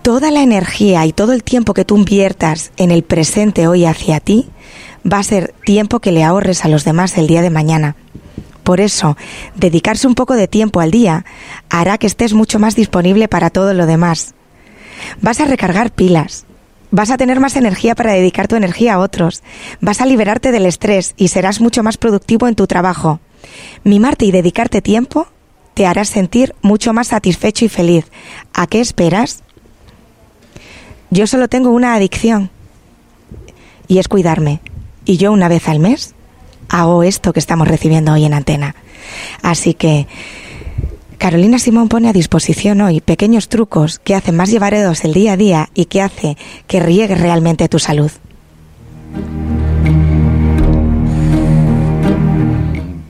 toda 0.01 0.31
la 0.31 0.41
energía 0.41 1.05
y 1.05 1.13
todo 1.13 1.33
el 1.33 1.43
tiempo 1.43 1.73
que 1.73 1.85
tú 1.85 1.95
inviertas 1.97 2.71
en 2.77 2.91
el 2.91 3.03
presente 3.03 3.67
hoy 3.67 3.85
hacia 3.85 4.19
ti 4.19 4.49
va 5.09 5.19
a 5.19 5.23
ser 5.23 5.53
tiempo 5.65 5.99
que 5.99 6.11
le 6.11 6.23
ahorres 6.23 6.65
a 6.65 6.67
los 6.67 6.83
demás 6.83 7.17
el 7.17 7.27
día 7.27 7.41
de 7.41 7.49
mañana. 7.49 7.95
Por 8.63 8.79
eso, 8.79 9.17
dedicarse 9.55 10.07
un 10.07 10.15
poco 10.15 10.35
de 10.35 10.47
tiempo 10.47 10.79
al 10.79 10.91
día 10.91 11.25
hará 11.69 11.97
que 11.97 12.07
estés 12.07 12.33
mucho 12.33 12.59
más 12.59 12.75
disponible 12.75 13.27
para 13.27 13.49
todo 13.49 13.73
lo 13.73 13.85
demás. 13.85 14.33
Vas 15.21 15.39
a 15.39 15.45
recargar 15.45 15.91
pilas, 15.91 16.45
vas 16.91 17.09
a 17.09 17.17
tener 17.17 17.39
más 17.39 17.55
energía 17.55 17.95
para 17.95 18.13
dedicar 18.13 18.47
tu 18.47 18.55
energía 18.55 18.95
a 18.95 18.99
otros, 18.99 19.41
vas 19.79 20.01
a 20.01 20.05
liberarte 20.05 20.51
del 20.51 20.65
estrés 20.65 21.13
y 21.17 21.29
serás 21.29 21.61
mucho 21.61 21.83
más 21.83 21.97
productivo 21.97 22.47
en 22.47 22.55
tu 22.55 22.67
trabajo. 22.67 23.19
Mimarte 23.83 24.25
y 24.25 24.31
dedicarte 24.31 24.81
tiempo 24.81 25.27
te 25.73 25.85
hará 25.85 26.05
sentir 26.05 26.53
mucho 26.61 26.93
más 26.93 27.07
satisfecho 27.07 27.65
y 27.65 27.69
feliz. 27.69 28.05
¿A 28.53 28.67
qué 28.67 28.81
esperas? 28.81 29.41
Yo 31.09 31.27
solo 31.27 31.47
tengo 31.47 31.69
una 31.71 31.95
adicción 31.95 32.49
y 33.87 33.99
es 33.99 34.07
cuidarme. 34.07 34.59
Y 35.05 35.17
yo 35.17 35.31
una 35.31 35.47
vez 35.47 35.67
al 35.67 35.79
mes 35.79 36.13
hago 36.69 37.03
esto 37.03 37.33
que 37.33 37.39
estamos 37.39 37.67
recibiendo 37.67 38.13
hoy 38.13 38.25
en 38.25 38.33
antena. 38.33 38.75
Así 39.41 39.73
que 39.73 40.07
Carolina 41.21 41.59
Simón 41.59 41.87
pone 41.87 42.09
a 42.09 42.13
disposición 42.13 42.81
hoy 42.81 42.99
pequeños 42.99 43.47
trucos 43.47 43.99
que 43.99 44.15
hacen 44.15 44.35
más 44.35 44.49
llevareros 44.49 45.05
el 45.05 45.13
día 45.13 45.33
a 45.33 45.37
día 45.37 45.69
y 45.75 45.85
que 45.85 46.01
hace 46.01 46.35
que 46.65 46.79
riegue 46.79 47.13
realmente 47.13 47.69
tu 47.69 47.77
salud. 47.77 48.09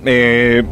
Eh, 0.04 0.64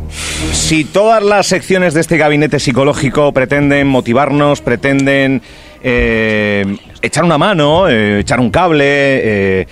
si 0.51 0.83
todas 0.83 1.23
las 1.23 1.47
secciones 1.47 1.93
de 1.93 2.01
este 2.01 2.17
gabinete 2.17 2.59
psicológico 2.59 3.31
pretenden 3.31 3.87
motivarnos, 3.87 4.59
pretenden 4.59 5.41
eh, 5.81 6.75
echar 7.01 7.23
una 7.23 7.37
mano, 7.37 7.87
eh, 7.87 8.19
echar 8.19 8.41
un 8.41 8.49
cable, 8.49 9.65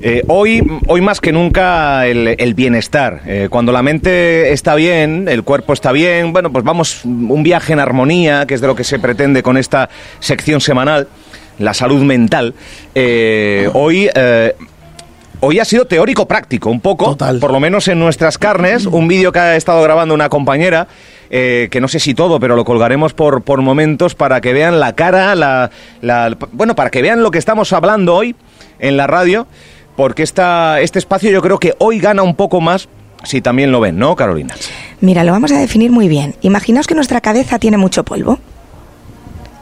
eh, 0.00 0.22
hoy, 0.28 0.62
hoy 0.86 1.00
más 1.00 1.20
que 1.20 1.32
nunca 1.32 2.06
el, 2.06 2.34
el 2.38 2.54
bienestar. 2.54 3.20
Eh, 3.26 3.48
cuando 3.50 3.72
la 3.72 3.82
mente 3.82 4.52
está 4.52 4.74
bien, 4.74 5.26
el 5.28 5.42
cuerpo 5.42 5.72
está 5.72 5.92
bien, 5.92 6.32
bueno, 6.32 6.52
pues 6.52 6.64
vamos 6.64 7.04
un 7.04 7.42
viaje 7.42 7.72
en 7.72 7.80
armonía, 7.80 8.46
que 8.46 8.54
es 8.54 8.60
de 8.60 8.66
lo 8.66 8.74
que 8.74 8.84
se 8.84 8.98
pretende 8.98 9.42
con 9.42 9.56
esta 9.56 9.88
sección 10.20 10.60
semanal, 10.60 11.08
la 11.58 11.74
salud 11.74 12.02
mental. 12.02 12.54
Eh, 12.94 13.68
hoy... 13.74 14.08
Hoy 15.40 15.58
ha 15.58 15.64
sido 15.66 15.84
teórico 15.84 16.26
práctico, 16.26 16.70
un 16.70 16.80
poco, 16.80 17.10
Total. 17.10 17.38
por 17.38 17.52
lo 17.52 17.60
menos 17.60 17.86
en 17.88 17.98
nuestras 17.98 18.38
carnes. 18.38 18.86
Un 18.86 19.08
vídeo 19.08 19.30
que 19.30 19.40
ha 19.40 19.56
estado 19.56 19.82
grabando 19.82 20.14
una 20.14 20.30
compañera, 20.30 20.86
eh, 21.28 21.68
que 21.70 21.82
no 21.82 21.88
sé 21.88 22.00
si 22.00 22.14
todo, 22.14 22.40
pero 22.40 22.56
lo 22.56 22.64
colgaremos 22.64 23.12
por, 23.12 23.42
por 23.42 23.60
momentos 23.60 24.14
para 24.14 24.40
que 24.40 24.54
vean 24.54 24.80
la 24.80 24.94
cara, 24.94 25.34
la, 25.34 25.70
la- 26.00 26.34
bueno, 26.52 26.74
para 26.74 26.88
que 26.90 27.02
vean 27.02 27.22
lo 27.22 27.30
que 27.30 27.36
estamos 27.36 27.74
hablando 27.74 28.14
hoy 28.14 28.34
en 28.78 28.96
la 28.96 29.06
radio, 29.06 29.46
porque 29.96 30.22
esta, 30.22 30.80
este 30.80 30.98
espacio 30.98 31.30
yo 31.30 31.42
creo 31.42 31.58
que 31.58 31.74
hoy 31.78 32.00
gana 32.00 32.22
un 32.22 32.34
poco 32.34 32.60
más 32.60 32.88
si 33.24 33.40
también 33.40 33.72
lo 33.72 33.80
ven, 33.80 33.98
¿no, 33.98 34.14
Carolina? 34.16 34.54
Mira, 35.00 35.24
lo 35.24 35.32
vamos 35.32 35.50
a 35.52 35.58
definir 35.58 35.90
muy 35.90 36.08
bien. 36.08 36.34
Imaginaos 36.42 36.86
que 36.86 36.94
nuestra 36.94 37.20
cabeza 37.20 37.58
tiene 37.58 37.78
mucho 37.78 38.04
polvo 38.04 38.38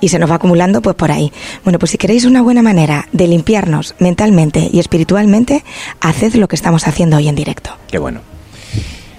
y 0.01 0.09
se 0.09 0.19
nos 0.19 0.31
va 0.31 0.35
acumulando 0.35 0.83
pues 0.83 0.97
por 0.97 1.13
ahí. 1.13 1.33
Bueno, 1.65 1.79
pues 1.79 1.93
si 1.93 1.99
queréis 1.99 2.25
una 2.25 2.43
buena 2.43 2.63
manera 2.63 3.09
de 3.13 3.29
limpiarnos 3.29 3.95
mentalmente 4.01 4.69
y 4.73 4.81
espiritualmente, 4.81 5.65
haced 6.01 6.35
lo 6.35 6.49
que 6.49 6.57
estamos 6.57 6.87
haciendo 6.87 7.17
hoy 7.17 7.29
en 7.29 7.37
directo. 7.37 7.77
Qué 7.91 7.99
bueno. 7.99 8.21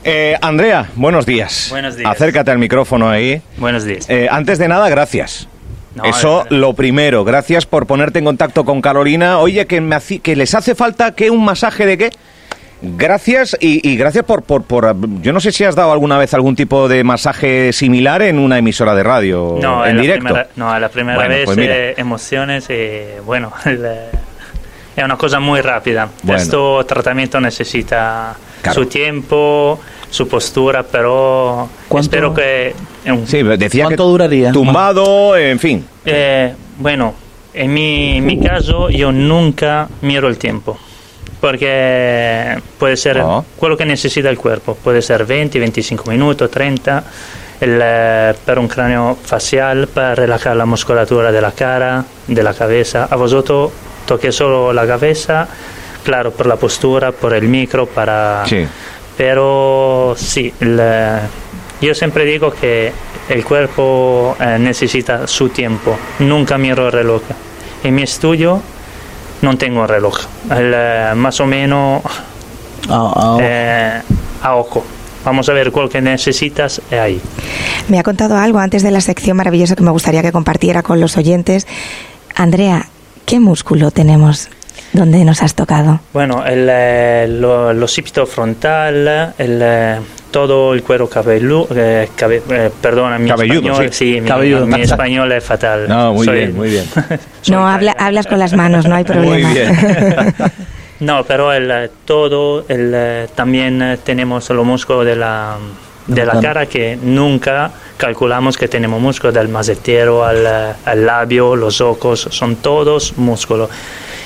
Eh, 0.03 0.35
Andrea, 0.41 0.89
buenos 0.95 1.25
días. 1.25 1.67
Buenos 1.69 1.95
días. 1.95 2.11
Acércate 2.11 2.51
al 2.51 2.57
micrófono 2.57 3.09
ahí. 3.09 3.41
Buenos 3.57 3.85
días. 3.85 4.09
Eh, 4.09 4.27
antes 4.29 4.59
de 4.59 4.67
nada, 4.67 4.89
gracias. 4.89 5.47
No, 5.95 6.03
Eso 6.05 6.29
de 6.29 6.43
verdad. 6.45 6.51
lo 6.57 6.73
primero. 6.73 7.23
Gracias 7.23 7.65
por 7.65 7.85
ponerte 7.85 8.19
en 8.19 8.25
contacto 8.25 8.65
con 8.65 8.81
Carolina. 8.81 9.39
Oye, 9.39 9.67
que, 9.67 9.79
me 9.81 9.95
haci- 9.95 10.21
que 10.21 10.35
les 10.35 10.53
hace 10.55 10.73
falta 10.75 11.13
que 11.13 11.29
un 11.29 11.45
masaje 11.45 11.85
de 11.85 11.97
qué? 11.97 12.09
Gracias 12.81 13.55
y, 13.61 13.87
y 13.89 13.95
gracias 13.95 14.25
por, 14.25 14.41
por, 14.43 14.63
por... 14.63 14.95
Yo 15.21 15.31
no 15.31 15.39
sé 15.39 15.51
si 15.53 15.63
has 15.63 15.73
dado 15.75 15.93
alguna 15.93 16.17
vez 16.17 16.33
algún 16.33 16.55
tipo 16.55 16.89
de 16.89 17.03
masaje 17.05 17.71
similar 17.71 18.21
en 18.23 18.39
una 18.39 18.57
emisora 18.57 18.93
de 18.93 19.03
radio 19.03 19.57
No, 19.61 19.85
en 19.85 19.95
la 19.95 20.01
directo. 20.01 20.25
primera- 20.25 20.47
no, 20.57 20.79
la 20.79 20.89
primera 20.89 21.15
Bueno, 21.17 21.29
vez, 21.35 21.45
pues 21.45 21.57
eh, 21.59 21.93
emociones 21.97 22.69
y 22.69 23.21
bueno, 23.25 23.53
el- 23.65 23.87
è 24.95 25.01
una 25.03 25.15
cosa 25.15 25.39
muy 25.39 25.61
rápida. 25.61 26.07
Bueno. 26.21 26.37
Questo 26.39 26.83
tratamiento 26.85 27.39
necesita 27.39 28.35
Claro. 28.61 28.81
su 28.81 28.87
tiempo, 28.87 29.79
su 30.09 30.27
postura, 30.27 30.83
pero 30.83 31.67
¿Cuánto- 31.87 32.05
espero 32.05 32.33
que... 32.33 32.73
un- 33.07 33.27
Sí, 33.27 33.41
decía 33.43 33.85
¿Cuánto 33.85 34.03
que 34.05 34.09
duraría? 34.09 34.51
tumbado, 34.51 35.35
en 35.35 35.59
fin. 35.59 35.85
Eh, 36.05 36.53
bueno, 36.77 37.13
en 37.53 37.73
mi, 37.73 38.17
en 38.17 38.25
mi 38.25 38.39
caso 38.39 38.89
yo 38.89 39.11
nunca 39.11 39.87
miro 40.01 40.27
el 40.27 40.37
tiempo. 40.37 40.77
Porque 41.41 42.57
puede 42.79 42.95
ser 42.95 43.19
Ah. 43.19 43.43
quello 43.57 43.75
che 43.75 43.83
necessita 43.85 44.29
il 44.29 44.37
cuerpo, 44.37 44.75
puede 44.81 45.01
ser 45.01 45.25
20, 45.25 45.59
25 45.59 46.09
minutos, 46.09 46.49
30, 46.49 47.03
el, 47.59 47.79
eh, 47.83 48.33
per 48.45 48.57
un 48.59 48.67
cranio 48.67 49.17
facial, 49.21 49.87
para 49.87 50.15
relajar 50.15 50.55
la 50.55 50.65
musculatura 50.65 51.31
de 51.33 51.41
la 51.41 51.51
cara, 51.51 52.05
de 52.27 52.43
la 52.43 52.53
cabeza. 52.53 53.07
A 53.11 53.15
vosotros 53.17 53.71
toqué 54.05 54.31
solo 54.31 54.73
la 54.73 54.85
cabeza, 54.87 55.47
claro, 56.03 56.31
por 56.31 56.47
la 56.47 56.55
postura, 56.55 57.11
por 57.11 57.33
el 57.33 57.47
micro, 57.47 57.85
para... 57.85 58.43
Sí. 58.45 58.65
Pero 59.15 60.15
sí, 60.17 60.51
el, 60.59 60.79
eh, 60.81 61.19
yo 61.81 61.93
siempre 61.93 62.25
digo 62.25 62.51
que 62.51 62.91
el 63.29 63.43
cuerpo 63.43 64.35
eh, 64.39 64.57
necesita 64.59 65.27
su 65.27 65.49
tiempo. 65.49 65.97
Nunca 66.19 66.57
miro 66.57 66.87
el 66.87 66.91
reloj. 66.91 67.21
En 67.83 67.95
mi 67.95 68.03
estudio 68.03 68.61
no 69.41 69.57
tengo 69.57 69.85
reloj. 69.85 70.17
El, 70.49 70.71
eh, 70.73 71.11
más 71.15 71.39
o 71.41 71.45
menos 71.45 72.01
eh, 73.41 74.01
a 74.41 74.55
ojo. 74.55 74.83
Vamos 75.25 75.47
a 75.47 75.53
ver 75.53 75.71
cuál 75.71 75.89
que 75.89 76.01
necesitas 76.01 76.81
es 76.89 76.99
ahí. 76.99 77.21
Me 77.87 77.99
ha 77.99 78.03
contado 78.03 78.37
algo 78.37 78.59
antes 78.59 78.83
de 78.83 78.91
la 78.91 79.01
sección 79.01 79.37
maravillosa 79.37 79.75
que 79.75 79.83
me 79.83 79.91
gustaría 79.91 80.21
que 80.21 80.31
compartiera 80.31 80.83
con 80.83 80.99
los 80.99 81.17
oyentes. 81.17 81.67
Andrea, 82.35 82.87
¿qué 83.25 83.39
músculo 83.39 83.91
tenemos 83.91 84.49
donde 84.93 85.23
nos 85.25 85.41
has 85.41 85.55
tocado? 85.55 85.99
Bueno, 86.13 86.45
el, 86.45 86.67
eh, 86.69 87.27
lo, 87.29 87.71
el 87.71 87.81
occipito 87.81 88.25
frontal, 88.25 89.33
el, 89.37 89.59
eh, 89.61 89.99
todo 90.31 90.73
el 90.73 90.83
cuero 90.83 91.09
cabelludo, 91.09 91.67
eh, 91.75 92.09
cabe- 92.15 92.41
eh, 92.49 92.69
perdona, 92.81 93.17
mi 93.19 93.29
Cabelludo, 93.29 93.69
español, 93.71 93.93
sí. 93.93 94.21
mi, 94.21 94.27
Cabelludo. 94.27 94.65
mi 94.67 94.81
español 94.81 95.31
es 95.31 95.43
fatal. 95.43 95.87
No, 95.87 96.13
muy 96.13 96.25
Soy- 96.25 96.37
bien, 96.37 96.55
muy 96.55 96.69
bien. 96.69 96.85
No, 97.49 97.67
habla, 97.67 97.95
hablas 97.97 98.25
con 98.27 98.39
las 98.39 98.53
manos, 98.53 98.85
no 98.87 98.95
hay 98.95 99.03
problema. 99.05 99.47
Muy 99.49 99.53
bien. 99.53 99.75
No, 100.99 101.25
pero 101.25 101.51
el, 101.51 101.69
eh, 101.69 101.89
todo, 102.05 102.65
el, 102.69 103.27
también 103.35 103.99
tenemos 104.05 104.49
los 104.51 104.65
músculos 104.65 105.05
de 105.05 105.17
la, 105.17 105.57
de 106.07 106.25
la 106.25 106.39
cara 106.41 106.65
que 106.65 106.97
nunca 107.01 107.71
calculamos 107.97 108.57
que 108.57 108.67
tenemos 108.67 108.99
músculos 109.01 109.33
del 109.33 109.47
masetero 109.49 110.25
al, 110.25 110.45
eh, 110.45 110.73
al 110.85 111.05
labio, 111.05 111.55
los 111.55 111.79
ojos, 111.81 112.27
son 112.31 112.57
todos 112.57 113.17
músculos. 113.17 113.69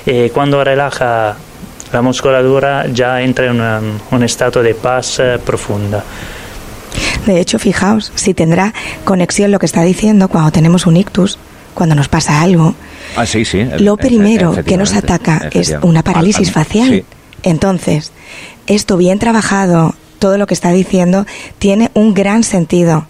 Y 0.05 0.29
cuando 0.29 0.63
relaja 0.63 1.36
la 1.93 2.01
musculatura 2.01 2.86
ya 2.91 3.22
entra 3.22 3.46
en 3.46 3.62
un, 3.62 4.01
un 4.12 4.24
estado 4.24 4.62
de 4.63 4.74
paz 4.75 5.19
eh, 5.19 5.38
profunda. 5.46 6.03
De 7.25 7.39
hecho, 7.39 7.60
fijaos, 7.60 8.12
si 8.15 8.34
tendrá 8.34 8.74
conexión 9.03 9.51
lo 9.51 9.60
que 9.60 9.65
está 9.65 9.81
diciendo 9.84 10.29
cuando 10.29 10.51
tenemos 10.51 10.86
un 10.86 10.98
ictus, 10.98 11.38
cuando 11.74 11.93
nos 11.93 12.07
pasa 12.07 12.41
algo, 12.41 12.74
Ah, 13.15 13.25
sí, 13.25 13.46
sí. 13.46 13.63
lo 13.79 13.93
E- 13.93 13.98
primero 13.98 14.57
e- 14.57 14.63
que 14.63 14.77
nos 14.77 14.93
ataca 14.93 15.50
es 15.51 15.75
una 15.81 16.03
parálisis 16.03 16.48
Ah, 16.50 16.51
ah, 16.55 16.63
facial. 16.63 16.89
sí. 16.89 17.05
Entonces, 17.43 18.12
esto 18.65 18.98
bien 18.98 19.19
trabajado, 19.19 19.93
todo 20.20 20.38
lo 20.38 20.48
que 20.48 20.54
está 20.54 20.72
diciendo, 20.72 21.26
tiene 21.60 21.92
un 21.94 22.14
gran 22.14 22.44
sentido. 22.44 23.08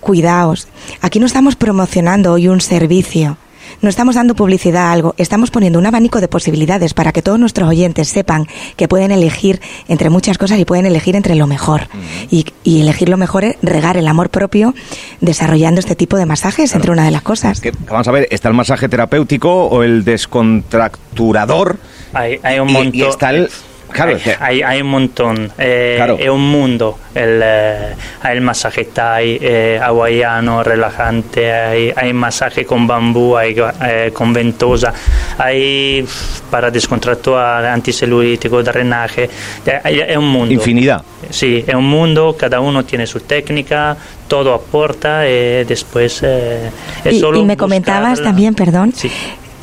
Cuidaos. 0.00 0.68
Aquí 1.02 1.20
no 1.20 1.26
estamos 1.26 1.56
promocionando 1.56 2.32
hoy 2.32 2.48
un 2.48 2.60
servicio. 2.60 3.36
No 3.82 3.88
estamos 3.88 4.16
dando 4.16 4.34
publicidad 4.34 4.88
a 4.88 4.92
algo, 4.92 5.14
estamos 5.16 5.50
poniendo 5.50 5.78
un 5.78 5.86
abanico 5.86 6.20
de 6.20 6.26
posibilidades 6.28 6.92
para 6.92 7.12
que 7.12 7.22
todos 7.22 7.38
nuestros 7.38 7.68
oyentes 7.68 8.08
sepan 8.08 8.46
que 8.76 8.88
pueden 8.88 9.10
elegir 9.12 9.60
entre 9.88 10.10
muchas 10.10 10.38
cosas 10.38 10.58
y 10.58 10.64
pueden 10.64 10.86
elegir 10.86 11.16
entre 11.16 11.34
lo 11.34 11.46
mejor. 11.46 11.82
y, 12.30 12.46
y 12.64 12.80
elegir 12.80 13.08
lo 13.08 13.16
mejor 13.16 13.44
es 13.44 13.56
regar 13.62 13.96
el 13.96 14.08
amor 14.08 14.28
propio 14.28 14.74
desarrollando 15.20 15.78
este 15.78 15.94
tipo 15.94 16.16
de 16.18 16.26
masajes, 16.26 16.74
entre 16.74 16.90
una 16.90 17.04
de 17.04 17.10
las 17.12 17.22
cosas. 17.22 17.60
Que, 17.60 17.72
vamos 17.88 18.08
a 18.08 18.10
ver, 18.10 18.26
está 18.30 18.48
el 18.48 18.54
masaje 18.54 18.88
terapéutico 18.88 19.66
o 19.66 19.82
el 19.82 20.04
descontracturador 20.04 21.78
Hay, 22.12 22.38
hay 22.42 22.58
un 22.58 22.70
y, 22.70 22.72
montón. 22.72 22.94
y 22.94 23.02
está 23.02 23.30
el... 23.30 23.48
Claro, 23.92 24.16
hay, 24.16 24.32
hay, 24.40 24.62
hay 24.62 24.82
un 24.82 24.88
montón, 24.88 25.52
eh, 25.58 25.94
Claro. 25.96 26.16
es 26.18 26.28
un 26.28 26.40
mundo. 26.50 26.98
El, 27.14 27.40
eh, 27.42 27.94
hay 28.22 28.36
el 28.36 28.40
masaje 28.42 28.84
Thai, 28.84 29.38
eh, 29.40 29.80
hawaiano, 29.82 30.62
relajante, 30.62 31.52
hay, 31.52 31.92
hay 31.94 32.12
masaje 32.12 32.64
con 32.64 32.86
bambú, 32.86 33.36
hay 33.36 33.56
eh, 33.82 34.10
con 34.12 34.32
ventosa, 34.32 34.92
hay 35.38 36.04
para 36.50 36.70
descontracturar, 36.70 37.64
anticelulítico, 37.66 38.62
drenaje, 38.62 39.28
eh, 39.66 39.80
hay- 39.82 40.00
es 40.00 40.16
un 40.16 40.28
mundo. 40.28 40.54
infinidad. 40.54 41.02
Sí, 41.28 41.64
es 41.66 41.74
un 41.74 41.84
mundo, 41.88 42.36
cada 42.38 42.60
uno 42.60 42.84
tiene 42.84 43.06
su 43.06 43.20
técnica, 43.20 43.96
todo 44.28 44.54
aporta 44.54 45.26
y 45.28 45.64
después 45.64 46.20
eh, 46.22 46.70
es 47.04 47.14
Y, 47.14 47.20
solo 47.20 47.40
y 47.40 47.44
me 47.44 47.56
comentabas 47.56 48.18
la- 48.18 48.24
también, 48.24 48.54
perdón, 48.54 48.92
Sí. 48.94 49.10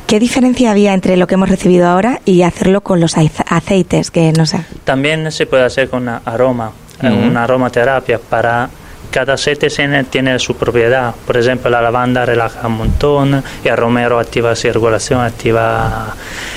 ¿Qué 0.08 0.18
diferencia 0.18 0.70
había 0.70 0.94
entre 0.94 1.18
lo 1.18 1.26
que 1.26 1.34
hemos 1.34 1.50
recibido 1.50 1.86
ahora 1.86 2.20
y 2.24 2.42
hacerlo 2.42 2.80
con 2.80 2.98
los 2.98 3.14
aceites 3.16 4.10
que 4.10 4.32
nos 4.32 4.54
ha... 4.54 4.64
También 4.84 5.30
se 5.30 5.44
puede 5.46 5.64
hacer 5.64 5.88
con 5.90 6.08
aroma, 6.08 6.72
Ujú. 7.02 7.14
una 7.14 7.44
aromaterapia 7.44 8.18
para 8.18 8.70
cada 9.10 9.34
aceite 9.34 9.68
tiene, 9.68 10.04
tiene 10.04 10.38
su 10.38 10.56
propiedad. 10.56 11.14
Por 11.26 11.36
ejemplo, 11.36 11.70
la 11.70 11.82
lavanda 11.82 12.24
relaja 12.24 12.66
un 12.66 12.78
montón, 12.78 13.44
el 13.62 13.76
romero 13.76 14.18
activa 14.18 14.50
la 14.50 14.56
circulación, 14.56 15.20
activa 15.20 16.14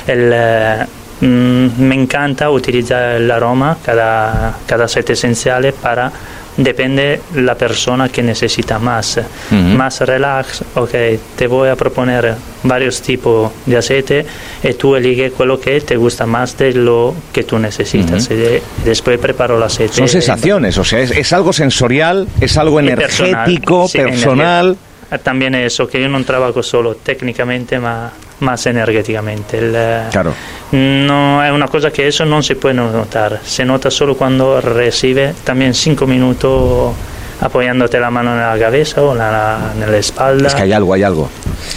el... 0.08 0.32
eh, 0.34 0.86
mm, 1.20 1.82
me 1.82 1.96
encanta 1.96 2.50
utilizar 2.50 3.16
el 3.16 3.30
aroma, 3.30 3.78
cada, 3.84 4.56
cada 4.66 4.86
aceite 4.86 5.14
esencial 5.14 5.74
para... 5.82 6.10
Depende 6.58 7.22
la 7.36 7.56
persona 7.56 8.10
que 8.10 8.22
necesita 8.22 8.78
más. 8.80 9.18
Ujú. 9.18 9.56
Más 9.56 10.02
relax, 10.02 10.64
ok, 10.76 10.92
te 11.36 11.48
voy 11.48 11.70
a 11.70 11.76
proponer 11.76 12.36
varios 12.64 13.02
tipos 13.02 13.52
de 13.66 13.78
aceite 13.78 14.26
y 14.64 14.74
tú 14.74 14.96
eliges 14.96 15.34
quello 15.38 15.60
que 15.60 15.82
te 15.82 15.96
gusta 15.96 16.26
más 16.26 16.58
de 16.58 16.74
lo 16.74 17.16
que 17.32 17.44
tú 17.44 17.58
necesitas. 17.58 18.30
Y 18.30 18.62
después 18.84 19.18
preparo 19.20 19.58
el 19.58 19.64
aceite. 19.64 19.96
Son 19.96 20.08
sensaciones, 20.08 20.78
o 20.78 20.84
sea, 20.84 21.00
es, 21.00 21.12
es 21.12 21.34
algo 21.34 21.54
sensorial, 21.54 22.28
es 22.40 22.58
algo 22.58 22.78
personal, 22.78 23.30
energético, 23.30 23.88
sí, 23.88 23.98
personal. 24.00 24.78
También 25.19 25.56
eso, 25.56 25.88
que 25.88 26.02
yo 26.02 26.08
no 26.08 26.24
trabajo 26.24 26.63
solo 26.63 26.95
técnicamente, 26.95 27.80
ma 27.80 28.12
más 28.41 28.65
energéticamente. 28.65 29.58
El, 29.60 29.74
eh, 29.76 30.08
Claro. 30.12 30.34
No, 30.71 31.43
es 31.43 31.52
una 31.52 31.67
cosa 31.67 31.91
que 31.91 32.08
eso 32.08 32.26
no 32.26 32.41
se 32.41 32.56
puede 32.56 32.76
notar. 32.76 33.39
Se 33.43 33.63
nota 33.63 33.89
solo 33.91 34.17
cuando 34.17 34.60
recibe 34.62 35.34
también 35.43 35.74
cinco 35.74 36.08
minutos 36.08 36.93
apoyándote 37.39 38.00
la 38.00 38.12
mano 38.12 38.34
en 38.34 38.39
la 38.39 38.58
cabeza 38.60 39.02
o 39.02 39.13
en 39.13 39.17
la, 39.17 39.74
en 39.76 39.91
la 39.91 39.97
espalda. 39.97 40.47
Es 40.47 40.56
que 40.56 40.62
hay 40.63 40.74
algo, 40.74 40.93
hay 40.93 41.04
algo. 41.04 41.30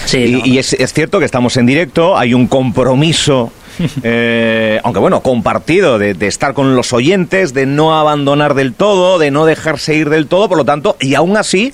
Sí, 0.04 0.24
y 0.24 0.32
no, 0.32 0.40
y 0.44 0.58
es, 0.58 0.74
es 0.74 0.92
cierto 0.92 1.18
que 1.18 1.24
estamos 1.24 1.56
en 1.56 1.66
directo, 1.66 2.16
hay 2.16 2.34
un 2.34 2.46
compromiso, 2.48 3.50
eh, 4.02 4.78
aunque 4.84 5.00
bueno, 5.00 5.20
compartido, 5.20 5.98
de, 5.98 6.14
de 6.14 6.26
estar 6.26 6.52
con 6.52 6.76
los 6.76 6.92
oyentes, 6.92 7.54
de 7.54 7.64
no 7.64 7.98
abandonar 7.98 8.54
del 8.54 8.74
todo, 8.74 9.18
de 9.18 9.30
no 9.30 9.46
dejarse 9.46 9.94
ir 9.94 10.10
del 10.10 10.26
todo, 10.26 10.48
por 10.48 10.58
lo 10.58 10.66
tanto, 10.66 10.96
y 11.00 11.14
aún 11.14 11.36
así, 11.38 11.72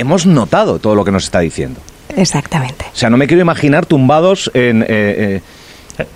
hemos 0.00 0.26
notado 0.26 0.78
todo 0.78 0.94
lo 0.94 1.04
que 1.04 1.10
nos 1.12 1.24
está 1.24 1.40
diciendo. 1.40 1.80
Exactamente. 2.16 2.84
O 2.92 2.96
sea, 2.96 3.10
no 3.10 3.16
me 3.16 3.26
quiero 3.26 3.40
imaginar 3.42 3.86
tumbados 3.86 4.50
en... 4.54 4.82
eh, 4.82 4.86
eh, 4.88 5.40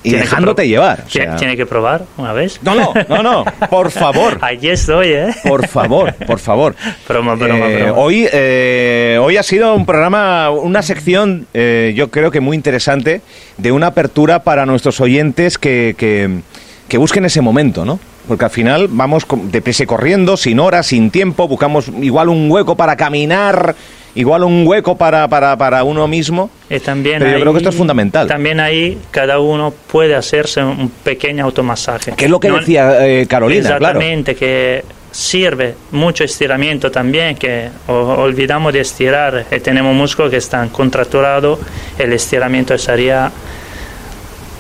y 0.05 0.13
dejándote 0.13 0.69
llevar. 0.69 1.01
o 1.01 1.09
Tiene- 1.11 1.27
sea. 1.27 1.37
Tiene 1.37 1.57
que 1.57 1.67
probar 1.67 2.05
una 2.17 2.33
vez. 2.33 2.61
No, 2.63 2.75
no, 2.77 2.93
no, 3.09 3.23
no, 3.23 3.45
por 3.69 3.91
favor. 3.91 4.39
Aquí 4.43 4.69
estoy, 4.69 5.09
¿eh? 5.09 5.35
Por 5.43 5.67
favor, 5.67 6.15
por 6.25 6.39
favor. 6.39 6.77
Broma, 7.09 7.35
broma, 7.35 7.69
Eh, 7.69 7.83
broma. 7.83 7.99
Hoy, 8.01 8.29
eh, 8.33 9.19
hoy 9.21 9.37
ha 9.39 9.43
sido 9.43 9.75
un 9.75 9.85
programa, 9.85 10.51
una 10.51 10.83
sección, 10.83 11.49
eh, 11.53 11.93
yo 11.97 12.13
creo 12.13 12.31
que 12.31 12.39
muy 12.41 12.57
interesante, 12.57 13.23
de 13.59 13.73
una 13.73 13.89
apertura 13.89 14.45
para 14.45 14.67
nuestros 14.67 15.01
oyentes 15.01 15.59
que, 15.59 15.97
que, 15.99 16.31
que 16.87 16.97
busquen 16.99 17.25
ese 17.25 17.41
momento, 17.41 17.85
¿no? 17.85 17.99
Porque 18.29 18.45
al 18.45 18.51
final 18.51 18.87
vamos 18.89 19.27
deprisa 19.51 19.83
y 19.83 19.87
corriendo, 19.87 20.37
sin 20.37 20.61
horas, 20.61 20.87
sin 20.87 21.11
tiempo, 21.11 21.49
buscamos 21.49 21.89
igual 22.01 22.29
un 22.29 22.51
hueco 22.51 22.77
para 22.77 22.97
caminar, 22.97 23.75
igual 24.15 24.45
un 24.45 24.65
hueco 24.67 24.97
para, 24.97 25.27
para, 25.29 25.57
para 25.57 25.83
uno 25.83 26.07
mismo. 26.07 26.49
Y 26.71 26.79
también 26.79 27.19
Pero 27.19 27.31
yo 27.33 27.37
ahí- 27.37 27.43
creo 27.43 27.53
que 27.53 27.59
esto 27.59 27.71
es 27.71 27.75
fundamental. 27.77 28.29
También 28.29 28.61
ahí 28.61 28.99
cada 29.11 29.41
uno 29.41 29.75
puede 29.91 30.15
hacerse 30.15 30.63
un 30.63 30.89
pequeño 31.03 31.45
automasaje. 31.45 32.13
Que 32.13 32.27
es 32.27 32.31
lo 32.31 32.39
que 32.39 32.49
No- 32.49 32.59
decía 32.59 33.07
eh, 33.07 33.27
Carolina, 33.27 33.63
claro. 33.77 33.99
Exactamente, 33.99 34.37
que 34.37 34.85
sirve 35.11 35.75
mucho 35.91 36.25
estiramiento 36.25 36.91
también, 36.91 37.37
que 37.37 37.69
olvidamos 37.89 38.73
de 38.73 38.81
estirar 38.81 39.47
y 39.51 39.61
tenemos 39.61 39.95
músculos 39.95 40.31
que 40.31 40.39
están 40.39 40.69
contracturados, 40.71 41.59
el 41.99 42.13
estiramiento 42.15 42.79
sería 42.79 43.31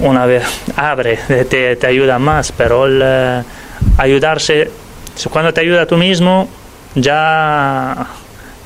una 0.02 0.26
vez 0.26 0.44
abre, 0.76 1.18
te, 1.48 1.76
te 1.76 1.86
ayuda 1.86 2.18
más, 2.18 2.52
pero 2.52 2.86
el, 2.86 3.00
eh, 3.02 3.42
ayudarse, 3.98 4.70
cuando 5.30 5.52
te 5.52 5.60
ayuda 5.62 5.86
tú 5.86 5.96
mismo, 5.96 6.48
ya 6.94 8.06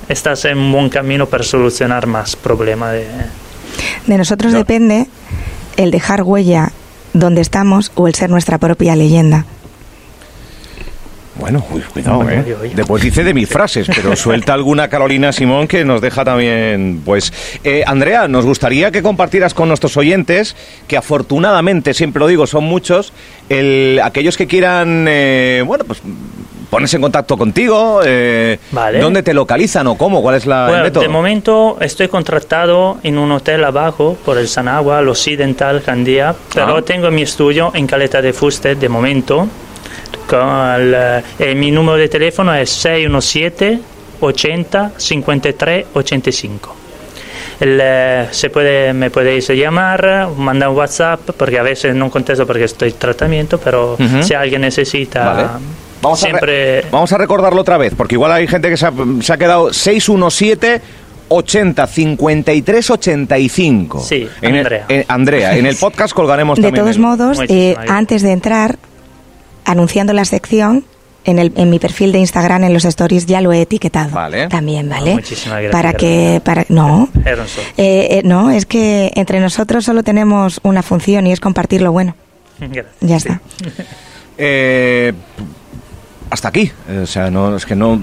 estás 0.09 0.45
en 0.45 0.59
un 0.59 0.73
buen 0.73 0.89
camino 0.89 1.27
para 1.27 1.45
solucionar 1.45 2.07
más 2.07 2.37
problemas. 2.37 2.93
De, 2.93 3.07
De 4.07 4.19
nosotros 4.19 4.53
No. 4.53 4.59
depende 4.59 5.07
el 5.77 5.91
dejar 5.91 6.23
huella 6.23 6.73
donde 7.13 7.41
estamos 7.41 7.91
o 7.95 8.07
el 8.09 8.15
ser 8.15 8.31
nuestra 8.31 8.59
propia 8.59 8.95
leyenda. 8.97 9.45
Bueno, 11.39 11.63
uy, 11.71 11.83
cuidado, 11.93 12.23
¿eh? 12.31 12.41
oye, 12.45 12.55
oye. 12.55 12.73
Después 12.75 13.03
dice 13.03 13.23
de 13.23 13.35
mis 13.35 13.49
frases, 13.49 13.87
pero 13.95 14.17
suelta 14.17 14.55
alguna 14.55 14.89
Carolina 14.89 15.33
Simón 15.33 15.69
que 15.69 15.85
nos 15.85 16.01
deja 16.01 16.25
también, 16.25 17.03
pues... 17.05 17.33
Eh, 17.63 17.85
Andrea, 17.87 18.27
nos 18.27 18.47
gustaría 18.47 18.91
que 18.91 19.03
compartieras 19.03 19.53
con 19.53 19.69
nuestros 19.69 19.97
oyentes, 19.99 20.57
que 20.89 20.97
afortunadamente, 20.97 21.93
siempre 21.93 22.21
lo 22.21 22.27
digo, 22.27 22.47
son 22.47 22.65
muchos, 22.65 23.13
el, 23.51 24.01
aquellos 24.03 24.37
que 24.39 24.47
quieran, 24.47 25.07
eh, 25.09 25.63
bueno, 25.67 25.85
pues 25.85 26.01
ponerse 26.71 26.97
en 26.97 27.03
contacto 27.03 27.37
contigo, 27.37 28.01
eh, 28.05 28.59
Vale. 28.73 28.99
¿dónde 28.99 29.23
te 29.23 29.33
localizan 29.35 29.87
o 29.87 29.97
cómo? 29.97 30.23
¿Cuál 30.23 30.37
es 30.37 30.47
la, 30.47 30.65
el 30.65 30.69
Bueno, 30.71 30.85
método? 30.85 31.03
de 31.03 31.09
momento 31.09 31.77
estoy 31.81 32.09
contratado 32.09 32.97
en 33.03 33.19
un 33.19 33.31
hotel 33.31 33.63
abajo 33.65 34.17
por 34.25 34.39
el 34.39 34.49
Sanagua, 34.49 35.01
el 35.01 35.09
Occidental 35.09 35.83
Candía, 35.83 36.35
pero 36.53 36.79
Ah. 36.79 36.83
tengo 36.83 37.11
mi 37.11 37.23
estudio 37.23 37.71
en 37.75 37.87
Caleta 37.87 38.21
de 38.23 38.33
Fuste 38.33 38.75
de 38.75 38.89
momento. 38.89 39.47
Con 40.29 40.41
el, 40.81 40.95
eh, 41.39 41.55
mi 41.55 41.71
número 41.71 41.97
de 41.99 42.09
teléfono 42.09 42.53
es 42.55 42.71
617 42.71 43.79
80 44.21 44.93
53 44.97 45.87
85. 45.95 46.77
El, 47.61 47.79
eh, 47.83 48.27
se 48.33 48.51
puede, 48.51 48.93
me 48.93 49.11
podéis 49.11 49.49
llamar, 49.49 50.29
mandar 50.37 50.69
un 50.69 50.77
WhatsApp, 50.77 51.21
porque 51.37 51.59
a 51.59 51.63
veces 51.63 51.95
no 51.95 52.11
contesto 52.11 52.47
porque 52.47 52.65
estoy 52.65 52.91
en 52.91 52.97
tratamiento, 52.99 53.59
pero 53.59 53.95
Ujú. 53.95 54.23
si 54.23 54.35
alguien 54.35 54.61
necesita, 54.63 55.25
Vale. 55.33 55.49
Vamos 56.03 56.23
a, 56.23 56.27
re- 56.27 56.31
siempre... 56.31 56.85
vamos 56.91 57.11
a 57.13 57.19
recordarlo 57.19 57.61
otra 57.63 57.79
vez, 57.79 57.95
porque 57.97 58.15
igual 58.17 58.31
hay 58.33 58.47
gente 58.47 58.69
que 58.69 58.77
se 58.77 58.87
ha, 58.87 58.93
se 59.23 59.33
ha 59.33 59.37
quedado 59.39 59.73
617 59.73 60.83
80 61.29 61.87
53 61.87 62.91
85. 62.91 64.01
Sí, 64.01 64.29
En 64.43 64.55
el- 64.55 64.59
Andrea. 64.61 64.85
en- 64.89 65.05
Andrea, 65.09 65.57
en 65.57 65.67
el 65.67 65.77
podcast 65.81 66.13
colgaremos 66.15 66.57
De 66.59 66.63
también. 66.65 66.85
todos 66.85 66.97
el- 66.97 67.03
modos, 67.03 67.39
eh, 67.49 67.75
antes 67.89 68.23
de 68.23 68.33
entrar, 68.33 68.77
anunciando 69.67 70.13
la 70.15 70.25
sección, 70.25 70.85
en, 71.25 71.39
el, 71.41 71.53
en 71.57 71.69
mi 71.71 71.79
perfil 71.81 72.13
de 72.13 72.19
Instagram, 72.21 72.65
en 72.65 72.73
los 72.73 72.85
stories, 72.85 73.27
ya 73.27 73.41
lo 73.41 73.53
he 73.53 73.61
etiquetado. 73.63 74.11
Vale. 74.11 74.47
También, 74.47 74.89
¿vale? 74.89 75.11
Ah, 75.11 75.15
muchísimas 75.17 75.59
gracias, 75.61 75.73
Para 75.73 75.93
que... 75.95 76.41
Para, 76.45 76.65
no. 76.69 77.09
Eh, 77.25 77.33
eh, 77.77 78.23
no, 78.25 78.51
es 78.53 78.65
que 78.65 79.11
entre 79.17 79.41
nosotros 79.41 79.85
solo 79.85 80.03
tenemos 80.05 80.61
una 80.63 80.83
función 80.85 81.27
y 81.27 81.33
es 81.33 81.41
compartir 81.41 81.83
lo 81.83 81.91
bueno. 81.93 82.15
Gracias. 82.61 82.87
Ya 83.01 83.17
está. 83.17 83.41
Eh, 84.39 85.13
hasta 86.31 86.49
aquí. 86.49 86.71
O 87.03 87.07
sea, 87.07 87.31
no, 87.31 87.57
es 87.57 87.67
que 87.67 87.75
no. 87.75 88.01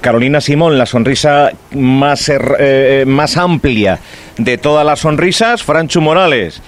Carolina 0.00 0.40
Simón, 0.40 0.78
la 0.78 0.86
sonrisa 0.86 1.50
más, 1.74 2.28
er- 2.28 2.56
eh, 2.58 3.04
más 3.06 3.36
amplia 3.36 3.98
de 4.38 4.56
todas 4.58 4.84
las 4.86 5.00
sonrisas. 5.00 5.62
Franchu 5.62 6.00
Morales. 6.00 6.60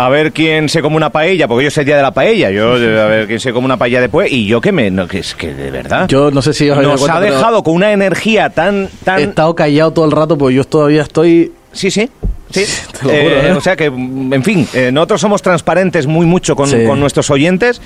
A 0.00 0.08
ver 0.10 0.30
quién 0.32 0.68
se 0.68 0.80
come 0.80 0.94
una 0.94 1.10
paella, 1.10 1.48
porque 1.48 1.64
yo 1.64 1.70
sé 1.72 1.80
el 1.80 1.86
día 1.86 1.96
de 1.96 2.02
la 2.02 2.12
paella. 2.12 2.52
Yo, 2.52 2.74
a 2.74 2.76
ver 2.76 3.26
quién 3.26 3.40
se 3.40 3.52
come 3.52 3.64
una 3.64 3.76
paella 3.76 4.00
después. 4.00 4.30
Y 4.30 4.46
yo 4.46 4.60
que 4.60 4.70
me. 4.70 4.92
No, 4.92 5.08
que 5.08 5.18
es 5.18 5.34
que 5.34 5.52
de 5.52 5.72
verdad. 5.72 6.06
Yo 6.06 6.30
no 6.30 6.40
sé 6.40 6.54
si 6.54 6.70
os 6.70 6.78
habéis 6.78 6.92
nos 7.00 7.10
ha 7.10 7.18
dejado 7.20 7.64
con 7.64 7.74
una 7.74 7.92
energía 7.92 8.48
tan. 8.50 8.88
tan 9.02 9.18
He 9.18 9.22
estado 9.24 9.56
callado 9.56 9.90
todo 9.92 10.04
el 10.04 10.12
rato 10.12 10.38
porque 10.38 10.54
yo 10.54 10.62
todavía 10.62 11.02
estoy... 11.02 11.50
Sí, 11.72 11.90
sí. 11.90 12.08
Sí, 12.50 12.64
Te 13.00 13.06
lo 13.06 13.10
juro, 13.10 13.12
Eh, 13.12 13.48
¿eh? 13.48 13.52
o 13.52 13.60
sea 13.60 13.74
que, 13.74 13.86
en 13.86 14.42
fin, 14.44 14.68
eh, 14.72 14.90
nosotros 14.92 15.20
somos 15.20 15.42
transparentes 15.42 16.06
muy 16.06 16.26
mucho 16.26 16.54
con, 16.54 16.68
Sí. 16.68 16.84
con 16.86 17.00
nuestros 17.00 17.28
oyentes, 17.30 17.82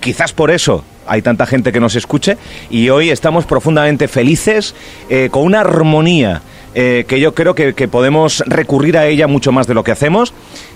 quizás 0.00 0.34
por 0.34 0.50
eso 0.50 0.84
hay 1.06 1.22
tanta 1.22 1.46
gente 1.46 1.72
que 1.72 1.80
nos 1.80 1.96
escuche 1.96 2.36
y 2.68 2.90
hoy 2.90 3.08
estamos 3.08 3.46
profundamente 3.46 4.06
felices 4.06 4.74
con 5.30 5.42
una 5.44 5.60
armonía 5.60 6.42
eh, 6.74 7.04
que 7.08 7.20
yo 7.20 7.34
creo 7.34 7.54
que, 7.54 7.74
que 7.74 7.88
podemos 7.88 8.42
recurrir 8.46 8.98
a 8.98 9.06
ella 9.06 9.26
mucho 9.26 9.52
más 9.52 9.66
de 9.66 9.74
lo 9.74 9.84
que 9.84 9.92
hacemos 9.92 10.32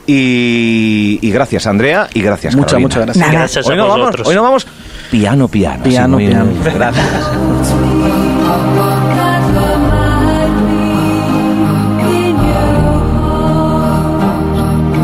y, 0.07 1.19
y 1.21 1.31
gracias 1.31 1.67
Andrea 1.67 2.09
y 2.15 2.23
gracias 2.23 2.55
Muchas, 2.55 2.73
Carolina. 2.73 2.87
muchas 2.89 3.05
gracias. 3.05 3.27
Nada. 3.27 3.39
Gracias 3.41 3.67
Hoy 3.67 3.75
a 3.75 3.77
no, 3.77 3.89
vamos, 3.89 4.15
hoy 4.25 4.35
no 4.35 4.43
vamos 4.43 4.67
piano, 5.11 5.49
piano. 5.49 5.85
Piano, 5.85 6.19
piano. 6.19 6.47
Gracias. 6.65 7.07